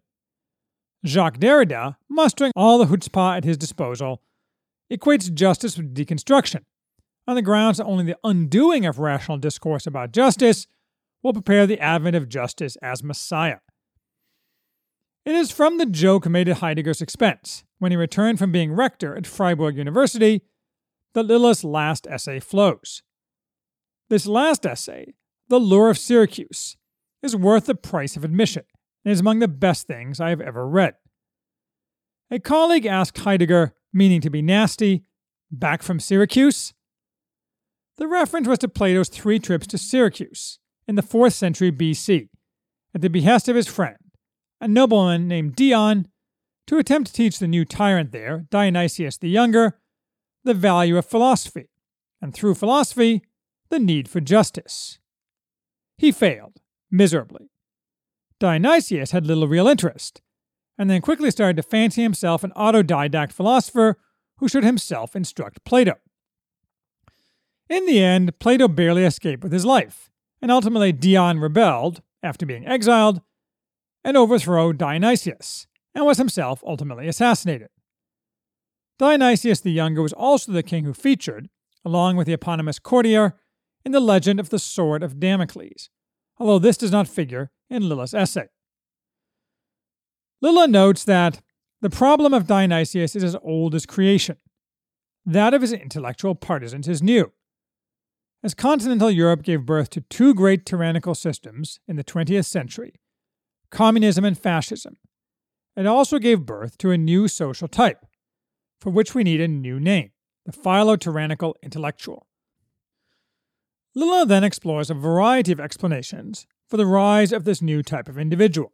Jacques 1.05 1.37
Derrida, 1.37 1.95
mustering 2.09 2.51
all 2.55 2.77
the 2.77 2.85
chutzpah 2.85 3.37
at 3.37 3.43
his 3.43 3.57
disposal, 3.57 4.21
equates 4.91 5.33
justice 5.33 5.77
with 5.77 5.93
deconstruction, 5.93 6.63
on 7.27 7.35
the 7.35 7.41
grounds 7.41 7.77
that 7.77 7.85
only 7.85 8.03
the 8.03 8.17
undoing 8.23 8.85
of 8.85 8.99
rational 8.99 9.37
discourse 9.37 9.85
about 9.85 10.11
justice 10.11 10.67
will 11.21 11.33
prepare 11.33 11.67
the 11.67 11.79
advent 11.79 12.15
of 12.15 12.27
justice 12.29 12.75
as 12.81 13.03
Messiah. 13.03 13.59
It 15.25 15.35
is 15.35 15.51
from 15.51 15.77
the 15.77 15.85
joke 15.85 16.27
made 16.27 16.49
at 16.49 16.57
Heidegger's 16.57 17.01
expense, 17.01 17.63
when 17.77 17.91
he 17.91 17.97
returned 17.97 18.39
from 18.39 18.51
being 18.51 18.73
rector 18.73 19.15
at 19.15 19.27
Freiburg 19.27 19.77
University, 19.77 20.41
that 21.13 21.23
Lilla's 21.23 21.63
last 21.63 22.07
essay 22.09 22.39
flows. 22.39 23.03
This 24.09 24.25
last 24.25 24.65
essay, 24.65 25.13
The 25.49 25.59
Lure 25.59 25.91
of 25.91 25.97
Syracuse, 25.97 26.77
is 27.21 27.35
worth 27.35 27.65
the 27.65 27.75
price 27.75 28.15
of 28.15 28.23
admission 28.23 28.63
and 29.03 29.11
is 29.11 29.19
among 29.19 29.39
the 29.39 29.47
best 29.47 29.87
things 29.87 30.19
I 30.19 30.29
have 30.29 30.41
ever 30.41 30.67
read. 30.67 30.95
A 32.31 32.39
colleague 32.39 32.85
asked 32.85 33.17
Heidegger 33.19 33.73
meaning 33.93 34.21
to 34.21 34.29
be 34.29 34.41
nasty, 34.41 35.03
back 35.51 35.81
from 35.81 35.99
Syracuse? 35.99 36.73
The 37.97 38.07
reference 38.07 38.47
was 38.47 38.59
to 38.59 38.69
Plato's 38.69 39.09
three 39.09 39.39
trips 39.39 39.67
to 39.67 39.77
Syracuse 39.77 40.59
in 40.87 40.95
the 40.95 41.03
4th 41.03 41.33
century 41.33 41.71
BC, 41.71 42.29
at 42.95 43.01
the 43.01 43.09
behest 43.09 43.47
of 43.47 43.55
his 43.55 43.67
friend, 43.67 43.97
a 44.61 44.67
nobleman 44.67 45.27
named 45.27 45.55
Dion, 45.55 46.07
to 46.67 46.77
attempt 46.77 47.07
to 47.07 47.13
teach 47.13 47.39
the 47.39 47.47
new 47.47 47.65
tyrant 47.65 48.11
there, 48.11 48.45
Dionysius 48.49 49.17
the 49.17 49.29
Younger, 49.29 49.79
the 50.43 50.53
value 50.53 50.97
of 50.97 51.05
philosophy, 51.05 51.69
and 52.21 52.33
through 52.33 52.55
philosophy, 52.55 53.23
the 53.69 53.79
need 53.79 54.07
for 54.07 54.19
justice. 54.19 54.99
He 55.97 56.11
failed, 56.11 56.58
miserably. 56.91 57.49
Dionysius 58.39 59.11
had 59.11 59.25
little 59.25 59.47
real 59.47 59.67
interest, 59.67 60.21
and 60.77 60.89
then 60.89 61.01
quickly 61.01 61.29
started 61.29 61.57
to 61.57 61.63
fancy 61.63 62.01
himself 62.01 62.43
an 62.43 62.51
autodidact 62.55 63.33
philosopher 63.33 63.97
who 64.37 64.47
should 64.47 64.63
himself 64.63 65.15
instruct 65.15 65.63
Plato. 65.65 65.95
In 67.69 67.85
the 67.85 68.01
end, 68.01 68.39
Plato 68.39 68.67
barely 68.67 69.03
escaped 69.03 69.43
with 69.43 69.51
his 69.51 69.65
life, 69.65 70.09
and 70.41 70.51
ultimately 70.51 70.91
Dion 70.91 71.39
rebelled, 71.39 72.01
after 72.23 72.45
being 72.45 72.65
exiled, 72.65 73.21
and 74.03 74.15
overthrew 74.15 74.73
Dionysius, 74.73 75.67
and 75.93 76.05
was 76.05 76.17
himself 76.17 76.63
ultimately 76.65 77.07
assassinated. 77.07 77.69
Dionysius 78.97 79.59
the 79.59 79.71
Younger 79.71 80.01
was 80.01 80.13
also 80.13 80.51
the 80.51 80.63
king 80.63 80.85
who 80.85 80.93
featured, 80.93 81.49
along 81.85 82.15
with 82.15 82.27
the 82.27 82.33
eponymous 82.33 82.79
courtier, 82.79 83.35
in 83.85 83.91
the 83.91 83.99
legend 83.99 84.39
of 84.39 84.49
the 84.49 84.59
Sword 84.59 85.03
of 85.03 85.19
Damocles, 85.19 85.89
although 86.39 86.59
this 86.59 86.77
does 86.77 86.91
not 86.91 87.07
figure 87.07 87.51
in 87.69 87.87
Lilla's 87.87 88.13
essay. 88.13 88.47
Lilla 90.41 90.67
notes 90.67 91.03
that 91.03 91.41
the 91.81 91.89
problem 91.89 92.33
of 92.33 92.47
Dionysius 92.47 93.15
is 93.15 93.23
as 93.23 93.35
old 93.43 93.75
as 93.75 93.85
creation. 93.85 94.37
That 95.25 95.53
of 95.53 95.61
his 95.61 95.73
intellectual 95.73 96.35
partisans 96.35 96.87
is 96.87 97.03
new. 97.03 97.31
As 98.41 98.53
continental 98.53 99.11
Europe 99.11 99.43
gave 99.43 99.65
birth 99.65 99.89
to 99.91 100.01
two 100.01 100.33
great 100.33 100.65
tyrannical 100.65 101.13
systems 101.13 101.79
in 101.87 101.97
the 101.97 102.05
20th 102.05 102.45
century, 102.45 102.93
communism 103.69 104.23
and 104.23 104.37
fascism, 104.37 104.97
it 105.75 105.85
also 105.85 106.19
gave 106.19 106.45
birth 106.45 106.77
to 106.77 106.91
a 106.91 106.97
new 106.97 107.27
social 107.27 107.67
type, 107.67 108.05
for 108.79 108.91
which 108.91 109.13
we 109.13 109.23
need 109.23 109.41
a 109.41 109.47
new 109.47 109.79
name 109.79 110.11
the 110.45 110.51
philo-tyrannical 110.53 111.55
intellectual. 111.61 112.25
Lilla 113.95 114.25
then 114.25 114.43
explores 114.43 114.89
a 114.89 114.93
variety 114.93 115.51
of 115.51 115.59
explanations 115.59 116.45
for 116.67 116.77
the 116.77 116.85
rise 116.85 117.31
of 117.31 117.43
this 117.43 117.61
new 117.61 117.81
type 117.81 118.07
of 118.07 118.17
individual 118.17 118.73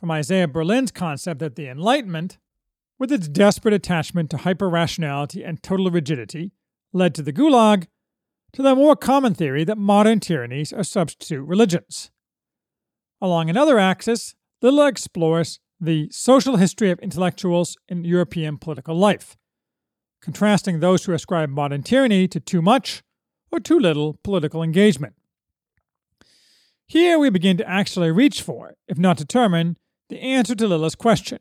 from 0.00 0.10
Isaiah 0.10 0.48
Berlin's 0.48 0.90
concept 0.90 1.40
that 1.40 1.56
the 1.56 1.68
Enlightenment, 1.68 2.38
with 2.98 3.12
its 3.12 3.28
desperate 3.28 3.74
attachment 3.74 4.30
to 4.30 4.38
hyper-rationality 4.38 5.44
and 5.44 5.62
total 5.62 5.90
rigidity, 5.90 6.52
led 6.92 7.14
to 7.14 7.22
the 7.22 7.32
Gulag, 7.32 7.86
to 8.52 8.62
the 8.62 8.74
more 8.74 8.96
common 8.96 9.34
theory 9.34 9.62
that 9.62 9.78
modern 9.78 10.18
tyrannies 10.18 10.72
are 10.72 10.82
substitute 10.82 11.44
religions. 11.44 12.10
Along 13.20 13.48
another 13.48 13.78
axis, 13.78 14.34
Lilla 14.62 14.88
explores 14.88 15.60
the 15.78 16.08
social 16.10 16.56
history 16.56 16.90
of 16.90 16.98
intellectuals 16.98 17.76
in 17.88 18.04
European 18.04 18.58
political 18.58 18.96
life, 18.96 19.36
contrasting 20.20 20.80
those 20.80 21.04
who 21.04 21.12
ascribe 21.12 21.50
modern 21.50 21.82
tyranny 21.82 22.26
to 22.26 22.40
too 22.40 22.60
much 22.60 23.02
or 23.50 23.60
too 23.60 23.78
little 23.78 24.18
political 24.22 24.62
engagement. 24.62 25.14
Here 26.86 27.18
we 27.18 27.30
begin 27.30 27.56
to 27.58 27.68
actually 27.68 28.10
reach 28.10 28.42
for, 28.42 28.74
if 28.88 28.98
not 28.98 29.16
determine, 29.16 29.76
the 30.08 30.20
answer 30.20 30.54
to 30.56 30.66
Lilla's 30.66 30.94
question 30.94 31.38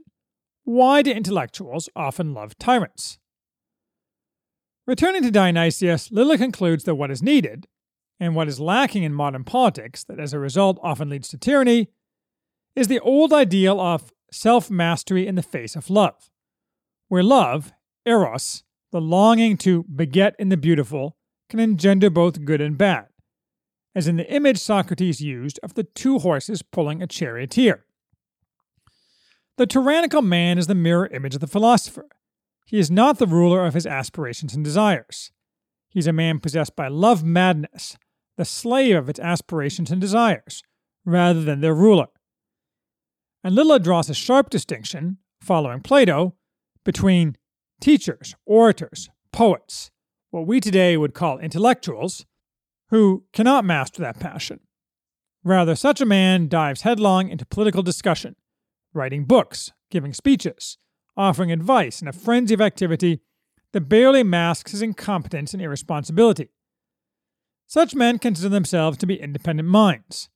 why 0.64 1.02
do 1.02 1.12
intellectuals 1.12 1.90
often 1.96 2.34
love 2.36 2.56
tyrants? 2.60 3.18
Returning 4.86 5.24
to 5.24 5.32
Dionysius, 5.32 6.12
Lilla 6.12 6.38
concludes 6.38 6.84
that 6.84 6.94
what 6.94 7.10
is 7.10 7.24
needed, 7.24 7.68
and 8.20 8.36
what 8.36 8.48
is 8.48 8.60
lacking 8.60 9.04
in 9.04 9.14
modern 9.14 9.44
politics 9.44 10.04
that 10.04 10.20
as 10.20 10.34
a 10.34 10.40
result 10.40 10.80
often 10.84 11.10
leads 11.10 11.30
to 11.30 11.38
tyranny, 11.38 11.90
is 12.76 12.88
the 12.88 13.00
old 13.00 13.34
ideal 13.34 13.80
of 13.80 14.12
self 14.32 14.70
mastery 14.70 15.26
in 15.26 15.36
the 15.36 15.42
face 15.42 15.76
of 15.76 15.90
love, 15.90 16.30
where 17.08 17.24
love, 17.24 17.72
eros, 18.06 18.64
the 18.92 19.02
longing 19.02 19.58
to 19.58 19.84
beget 19.84 20.36
in 20.38 20.50
the 20.50 20.58
beautiful, 20.58 21.18
can 21.50 21.60
engender 21.60 22.10
both 22.10 22.46
good 22.46 22.62
and 22.62 22.78
bad, 22.78 23.08
as 23.96 24.08
in 24.08 24.18
the 24.18 24.32
image 24.32 24.60
Socrates 24.60 25.20
used 25.20 25.60
of 25.64 25.74
the 25.74 25.84
two 25.84 26.20
horses 26.20 26.62
pulling 26.62 27.02
a 27.02 27.08
charioteer. 27.08 27.86
The 29.58 29.68
tyrannical 29.68 30.22
man 30.22 30.58
is 30.58 30.68
the 30.68 30.76
mirror 30.76 31.08
image 31.08 31.36
of 31.36 31.42
the 31.42 31.48
philosopher. 31.48 32.08
He 32.66 32.80
is 32.80 32.90
not 32.92 33.18
the 33.18 33.28
ruler 33.28 33.66
of 33.66 33.74
his 33.74 33.86
aspirations 33.86 34.54
and 34.54 34.64
desires. 34.64 35.32
He 35.90 36.00
is 36.00 36.08
a 36.08 36.14
man 36.14 36.40
possessed 36.40 36.76
by 36.76 36.88
love 36.88 37.24
madness, 37.24 37.98
the 38.38 38.46
slave 38.46 38.96
of 38.96 39.10
its 39.10 39.20
aspirations 39.20 39.92
and 39.92 40.00
desires, 40.00 40.64
rather 41.04 41.42
than 41.42 41.62
their 41.62 41.74
ruler. 41.74 42.08
And 43.44 43.56
Lilla 43.56 43.80
draws 43.80 44.10
a 44.10 44.14
sharp 44.14 44.50
distinction, 44.50 45.18
following 45.42 45.82
Plato, 45.82 46.36
between 46.86 47.36
teachers, 47.82 48.36
orators, 48.46 49.10
poets, 49.32 49.92
what 50.32 50.48
we 50.48 50.60
today 50.60 50.98
would 50.98 51.14
call 51.14 51.40
intellectuals, 51.40 52.26
who 52.90 53.26
cannot 53.34 53.66
master 53.66 54.02
that 54.02 54.20
passion. 54.20 54.60
Rather, 55.44 55.76
such 55.76 56.02
a 56.02 56.06
man 56.06 56.48
dives 56.48 56.82
headlong 56.82 57.30
into 57.30 57.46
political 57.46 57.84
discussion 57.84 58.36
writing 58.94 59.24
books, 59.24 59.72
giving 59.92 60.14
speeches, 60.14 60.78
offering 61.16 61.52
advice 61.52 62.02
in 62.02 62.08
a 62.08 62.14
frenzy 62.14 62.56
of 62.56 62.62
activity 62.62 63.22
that 63.72 63.82
barely 63.82 64.24
masks 64.24 64.72
his 64.72 64.82
incompetence 64.82 65.54
and 65.54 65.62
irresponsibility. 65.62 66.50
Such 67.68 67.94
men 67.94 68.18
consider 68.18 68.50
themselves 68.50 68.98
to 68.98 69.06
be 69.06 69.22
independent 69.22 69.70
minds, 69.70 70.30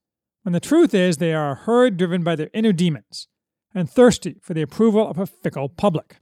when 0.43 0.53
the 0.53 0.60
truth 0.60 0.93
is 0.93 1.17
they 1.17 1.34
are 1.34 1.51
a 1.51 1.56
herd 1.56 1.97
driven 1.97 2.23
by 2.23 2.36
their 2.36 2.51
inner 2.53 2.73
demons 2.73 3.27
and 3.73 3.89
thirsty 3.89 4.38
for 4.41 4.53
the 4.53 4.62
approval 4.62 5.10
of 5.10 5.17
a 5.17 5.25
fickle 5.25 5.67
public. 5.67 6.17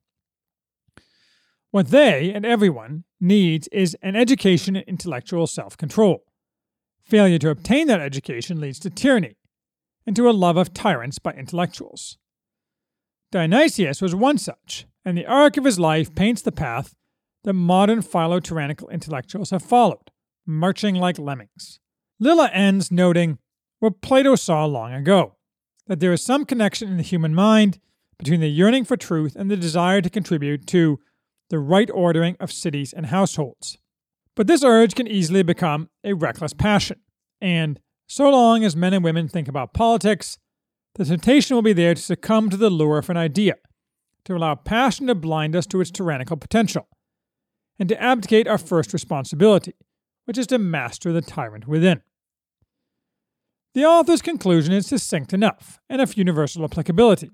What 1.72 1.88
they 1.88 2.34
and 2.34 2.46
everyone 2.46 3.06
needs 3.22 3.70
is 3.70 3.96
an 4.02 4.18
education 4.18 4.76
in 4.76 4.84
intellectual 4.84 5.48
self 5.48 5.78
control. 5.78 6.26
Failure 7.02 7.40
to 7.40 7.50
obtain 7.50 7.88
that 7.88 8.02
education 8.02 8.60
leads 8.60 8.78
to 8.80 8.90
tyranny 8.90 9.38
and 10.06 10.16
to 10.18 10.30
a 10.30 10.32
love 10.32 10.58
of 10.58 10.74
tyrants 10.74 11.18
by 11.18 11.32
intellectuals. 11.32 12.18
Dionysius 13.32 14.02
was 14.02 14.14
one 14.14 14.38
such, 14.38 14.86
and 15.06 15.18
the 15.18 15.26
arc 15.26 15.56
of 15.56 15.64
his 15.64 15.80
life 15.80 16.14
paints 16.14 16.42
the 16.42 16.52
path 16.52 16.94
that 17.44 17.54
modern 17.54 18.02
philo-tyrannical 18.02 18.90
intellectuals 18.90 19.52
have 19.52 19.64
followed, 19.64 20.12
marching 20.46 20.96
like 20.96 21.18
lemmings. 21.18 21.80
Lilla 22.20 22.50
ends 22.50 22.92
noting 22.92 23.40
what 23.80 24.02
Plato 24.02 24.36
saw 24.36 24.66
long 24.66 24.94
ago 24.94 25.38
that 25.88 26.02
there 26.02 26.12
is 26.12 26.22
some 26.22 26.46
connection 26.46 26.90
in 26.90 26.98
the 26.98 27.04
human 27.04 27.34
mind 27.34 27.80
between 28.18 28.42
the 28.42 28.50
yearning 28.50 28.84
for 28.84 28.98
truth 28.98 29.36
and 29.36 29.50
the 29.50 29.58
desire 29.58 30.02
to 30.02 30.10
contribute 30.10 30.68
to 30.68 31.00
the 31.52 31.60
right 31.60 31.92
ordering 31.94 32.36
of 32.40 32.52
cities 32.52 32.94
and 32.94 33.08
households. 33.08 33.78
But 34.36 34.48
this 34.48 34.64
urge 34.64 34.96
can 34.96 35.08
easily 35.08 35.44
become 35.44 35.90
a 36.04 36.14
reckless 36.14 36.54
passion, 36.54 37.02
and 37.42 37.80
so 38.08 38.30
long 38.30 38.64
as 38.64 38.76
men 38.76 38.94
and 38.94 39.04
women 39.04 39.28
think 39.28 39.48
about 39.48 39.74
politics, 39.74 40.40
the 40.96 41.06
temptation 41.06 41.56
will 41.56 41.62
be 41.62 41.74
there 41.74 41.94
to 41.94 42.02
succumb 42.02 42.50
to 42.50 42.58
the 42.58 42.70
lure 42.70 42.98
of 42.98 43.10
an 43.10 43.18
idea, 43.18 43.56
to 44.26 44.36
allow 44.36 44.56
passion 44.56 45.08
to 45.08 45.16
blind 45.16 45.56
us 45.56 45.68
to 45.68 45.82
its 45.82 45.92
tyrannical 45.92 46.38
potential, 46.38 46.88
and 47.78 47.90
to 47.90 48.02
abdicate 48.02 48.48
our 48.48 48.58
first 48.58 48.94
responsibility, 48.94 49.74
which 50.26 50.38
is 50.38 50.48
to 50.48 50.58
master 50.58 51.12
the 51.12 51.22
tyrant 51.22 51.68
within. 51.68 52.02
The 53.74 53.86
author's 53.86 54.22
conclusion 54.22 54.74
is 54.74 54.88
succinct 54.88 55.34
enough 55.34 55.80
and 55.90 56.02
of 56.02 56.18
universal 56.18 56.64
applicability. 56.64 57.30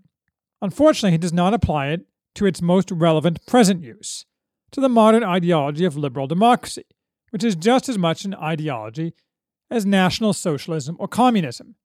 Unfortunately, 0.61 1.11
he 1.11 1.17
does 1.19 1.33
not 1.33 1.53
apply 1.53 1.89
it 1.89 2.01
to 2.37 2.45
its 2.45 2.61
most 2.61 2.91
relevant 2.91 3.45
present 3.45 3.83
use, 3.83 4.25
to 4.71 4.79
the 4.79 4.89
modern 4.89 5.23
ideology 5.23 5.85
of 5.85 5.97
liberal 5.97 6.27
democracy, 6.27 6.85
which 7.31 7.43
is 7.43 7.55
just 7.55 7.89
as 7.89 7.97
much 7.97 8.25
an 8.25 8.35
ideology 8.35 9.13
as 9.71 9.85
National 9.85 10.33
Socialism 10.33 10.95
or 10.99 11.07
Communism, 11.07 11.75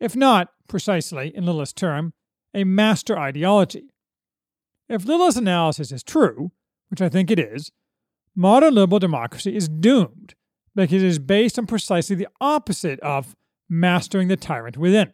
if 0.00 0.16
not, 0.16 0.48
precisely, 0.68 1.30
in 1.34 1.44
Lilla's 1.44 1.72
term, 1.72 2.14
a 2.54 2.64
master 2.64 3.18
ideology. 3.18 3.90
If 4.88 5.04
Lilla's 5.04 5.36
analysis 5.36 5.92
is 5.92 6.02
true, 6.02 6.52
which 6.88 7.02
I 7.02 7.10
think 7.10 7.30
it 7.30 7.38
is, 7.38 7.70
modern 8.34 8.74
liberal 8.74 8.98
democracy 8.98 9.54
is 9.54 9.68
doomed 9.68 10.34
because 10.74 11.02
it 11.02 11.06
is 11.06 11.18
based 11.18 11.58
on 11.58 11.66
precisely 11.66 12.16
the 12.16 12.28
opposite 12.40 12.98
of 13.00 13.36
mastering 13.68 14.28
the 14.28 14.36
tyrant 14.36 14.78
within. 14.78 15.12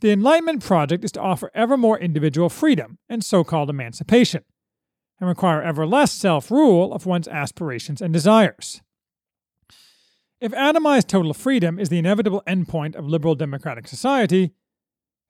The 0.00 0.12
Enlightenment 0.12 0.64
project 0.64 1.04
is 1.04 1.12
to 1.12 1.20
offer 1.20 1.50
ever 1.54 1.76
more 1.76 1.98
individual 1.98 2.48
freedom 2.48 2.98
and 3.08 3.24
so 3.24 3.42
called 3.42 3.68
emancipation, 3.68 4.44
and 5.18 5.28
require 5.28 5.60
ever 5.60 5.86
less 5.86 6.12
self 6.12 6.52
rule 6.52 6.92
of 6.92 7.04
one's 7.04 7.26
aspirations 7.26 8.00
and 8.00 8.12
desires. 8.12 8.80
If 10.40 10.52
atomized 10.52 11.08
total 11.08 11.34
freedom 11.34 11.80
is 11.80 11.88
the 11.88 11.98
inevitable 11.98 12.44
endpoint 12.46 12.94
of 12.94 13.08
liberal 13.08 13.34
democratic 13.34 13.88
society, 13.88 14.52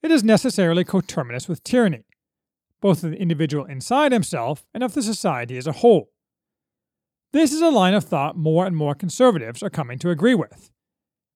it 0.02 0.10
is 0.10 0.22
necessarily 0.22 0.84
coterminous 0.84 1.48
with 1.48 1.64
tyranny, 1.64 2.04
both 2.82 3.02
of 3.02 3.12
the 3.12 3.16
individual 3.16 3.64
inside 3.64 4.12
himself 4.12 4.66
and 4.74 4.82
of 4.82 4.92
the 4.92 5.02
society 5.02 5.56
as 5.56 5.66
a 5.66 5.72
whole. 5.72 6.10
This 7.32 7.52
is 7.52 7.62
a 7.62 7.70
line 7.70 7.94
of 7.94 8.04
thought 8.04 8.36
more 8.36 8.66
and 8.66 8.76
more 8.76 8.94
conservatives 8.94 9.62
are 9.62 9.70
coming 9.70 9.98
to 10.00 10.10
agree 10.10 10.34
with. 10.34 10.70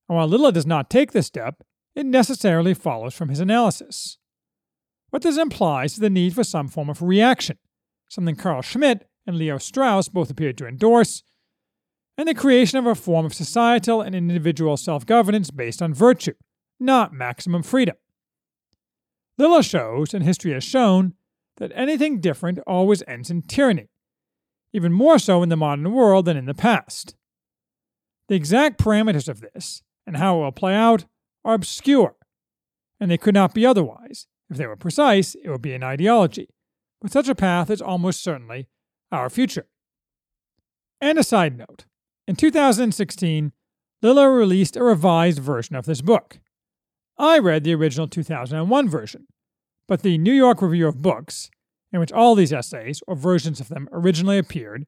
And 0.07 0.17
while 0.17 0.29
Lilla 0.29 0.53
does 0.53 0.67
not 0.67 0.91
take 0.91 1.13
this 1.13 1.27
step, 1.27 1.63
it 1.95 2.07
necessarily 2.07 2.75
follows 2.75 3.15
from 3.15 3.29
his 3.29 3.41
analysis. 3.41 4.19
What 5.11 5.23
this 5.23 5.37
implies 5.37 5.95
is 5.95 5.99
the 5.99 6.11
need 6.11 6.35
for 6.35 6.45
some 6.45 6.69
form 6.69 6.89
of 6.89 7.03
reaction, 7.03 7.59
something 8.09 8.37
Carl 8.37 8.63
Schmitt 8.63 9.09
and 9.27 9.37
Leo 9.37 9.59
Strauss 9.59 10.09
both 10.09 10.31
appeared 10.31 10.57
to 10.59 10.67
endorse, 10.67 11.23
and 12.17 12.29
the 12.29 12.35
creation 12.35 12.79
of 12.79 12.87
a 12.87 12.95
form 12.95 13.27
of 13.27 13.35
societal 13.35 14.01
and 14.01 14.15
individual 14.15 14.77
self 14.77 15.07
governance 15.07 15.51
based 15.51 15.83
on 15.83 15.95
virtue, 15.95 16.35
not 16.81 17.13
maximum 17.13 17.63
freedom. 17.63 17.97
Lilla 19.39 19.63
shows, 19.63 20.15
and 20.15 20.25
history 20.25 20.53
has 20.53 20.65
shown, 20.65 21.15
that 21.57 21.73
anything 21.75 22.21
different 22.21 22.59
always 22.67 23.03
ends 23.07 23.31
in 23.31 23.43
tyranny, 23.43 23.89
even 24.73 24.93
more 24.93 25.19
so 25.19 25.43
in 25.43 25.49
the 25.49 25.57
modern 25.57 25.93
world 25.93 26.25
than 26.25 26.37
in 26.37 26.47
the 26.47 26.55
past. 26.55 27.15
The 28.29 28.35
exact 28.35 28.79
parameters 28.79 29.29
of 29.29 29.41
this, 29.41 29.83
and 30.07 30.17
how 30.17 30.37
it 30.37 30.41
will 30.41 30.53
play 30.53 30.75
out, 30.75 31.05
are 31.45 31.55
obscure, 31.55 32.17
and 33.01 33.11
they 33.11 33.19
could 33.19 33.35
not 33.35 33.55
be 33.55 33.67
otherwise. 33.67 34.27
If 34.51 34.57
they 34.57 34.67
were 34.67 34.77
precise, 34.77 35.35
it 35.35 35.49
would 35.49 35.63
be 35.63 35.75
an 35.75 35.83
ideology, 35.83 36.49
but 37.01 37.11
such 37.13 37.29
a 37.29 37.35
path 37.35 37.71
is 37.71 37.81
almost 37.81 38.23
certainly 38.23 38.69
our 39.11 39.31
future. 39.31 39.67
And 41.01 41.19
a 41.19 41.25
side 41.25 41.57
note 41.57 41.87
in 42.27 42.37
2016, 42.37 43.53
Lilla 44.03 44.29
released 44.31 44.77
a 44.77 44.85
revised 44.85 45.39
version 45.39 45.77
of 45.77 45.87
this 45.87 46.01
book. 46.01 46.39
I 47.19 47.39
read 47.39 47.65
the 47.65 47.75
original 47.75 48.09
2001 48.09 48.89
version, 48.89 49.27
but 49.87 50.03
the 50.03 50.19
New 50.19 50.33
York 50.33 50.63
Review 50.63 50.89
of 50.89 51.03
Books, 51.03 51.51
in 51.93 52.01
which 52.01 52.13
all 52.13 52.35
these 52.35 52.53
essays, 52.53 53.03
or 53.07 53.15
versions 53.15 53.61
of 53.61 53.69
them, 53.69 53.89
originally 53.93 54.39
appeared, 54.39 54.87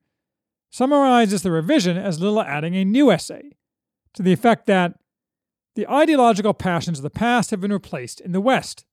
summarizes 0.70 1.42
the 1.42 1.50
revision 1.50 1.96
as 1.96 2.20
Lilla 2.20 2.44
adding 2.44 2.74
a 2.74 2.84
new 2.84 3.10
essay, 3.10 3.50
to 4.14 4.22
the 4.22 4.32
effect 4.32 4.66
that 4.66 4.94
the 5.74 5.88
ideological 5.90 6.54
passions 6.54 6.98
of 6.98 7.02
the 7.02 7.10
past 7.10 7.50
have 7.50 7.60
been 7.60 7.72
replaced 7.72 8.20
in 8.20 8.32
the 8.32 8.40
West, 8.40 8.84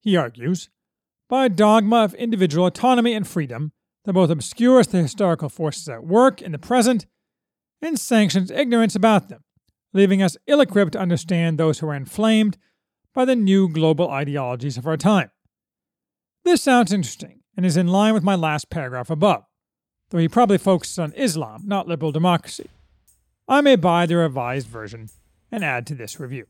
he 0.00 0.16
argues, 0.16 0.68
by 1.28 1.46
a 1.46 1.48
dogma 1.48 2.04
of 2.04 2.14
individual 2.14 2.66
autonomy 2.66 3.14
and 3.14 3.26
freedom 3.26 3.72
that 4.04 4.12
both 4.12 4.30
obscures 4.30 4.86
the 4.88 5.02
historical 5.02 5.48
forces 5.48 5.88
at 5.88 6.04
work 6.04 6.42
in 6.42 6.52
the 6.52 6.58
present 6.58 7.06
and 7.80 7.98
sanctions 7.98 8.50
ignorance 8.50 8.94
about 8.94 9.28
them, 9.28 9.42
leaving 9.92 10.22
us 10.22 10.36
ill 10.46 10.60
equipped 10.60 10.92
to 10.92 11.00
understand 11.00 11.58
those 11.58 11.78
who 11.78 11.88
are 11.88 11.94
inflamed 11.94 12.58
by 13.14 13.24
the 13.24 13.36
new 13.36 13.68
global 13.68 14.10
ideologies 14.10 14.76
of 14.76 14.86
our 14.86 14.96
time. 14.96 15.30
This 16.44 16.62
sounds 16.62 16.92
interesting 16.92 17.40
and 17.56 17.64
is 17.64 17.76
in 17.76 17.88
line 17.88 18.14
with 18.14 18.22
my 18.22 18.34
last 18.34 18.68
paragraph 18.68 19.10
above, 19.10 19.44
though 20.10 20.18
he 20.18 20.28
probably 20.28 20.58
focuses 20.58 20.98
on 20.98 21.12
Islam, 21.16 21.62
not 21.64 21.88
liberal 21.88 22.12
democracy. 22.12 22.68
I 23.48 23.60
may 23.60 23.76
buy 23.76 24.06
the 24.06 24.16
revised 24.16 24.66
version 24.66 25.08
and 25.54 25.64
add 25.64 25.86
to 25.86 25.94
this 25.94 26.18
review. 26.18 26.46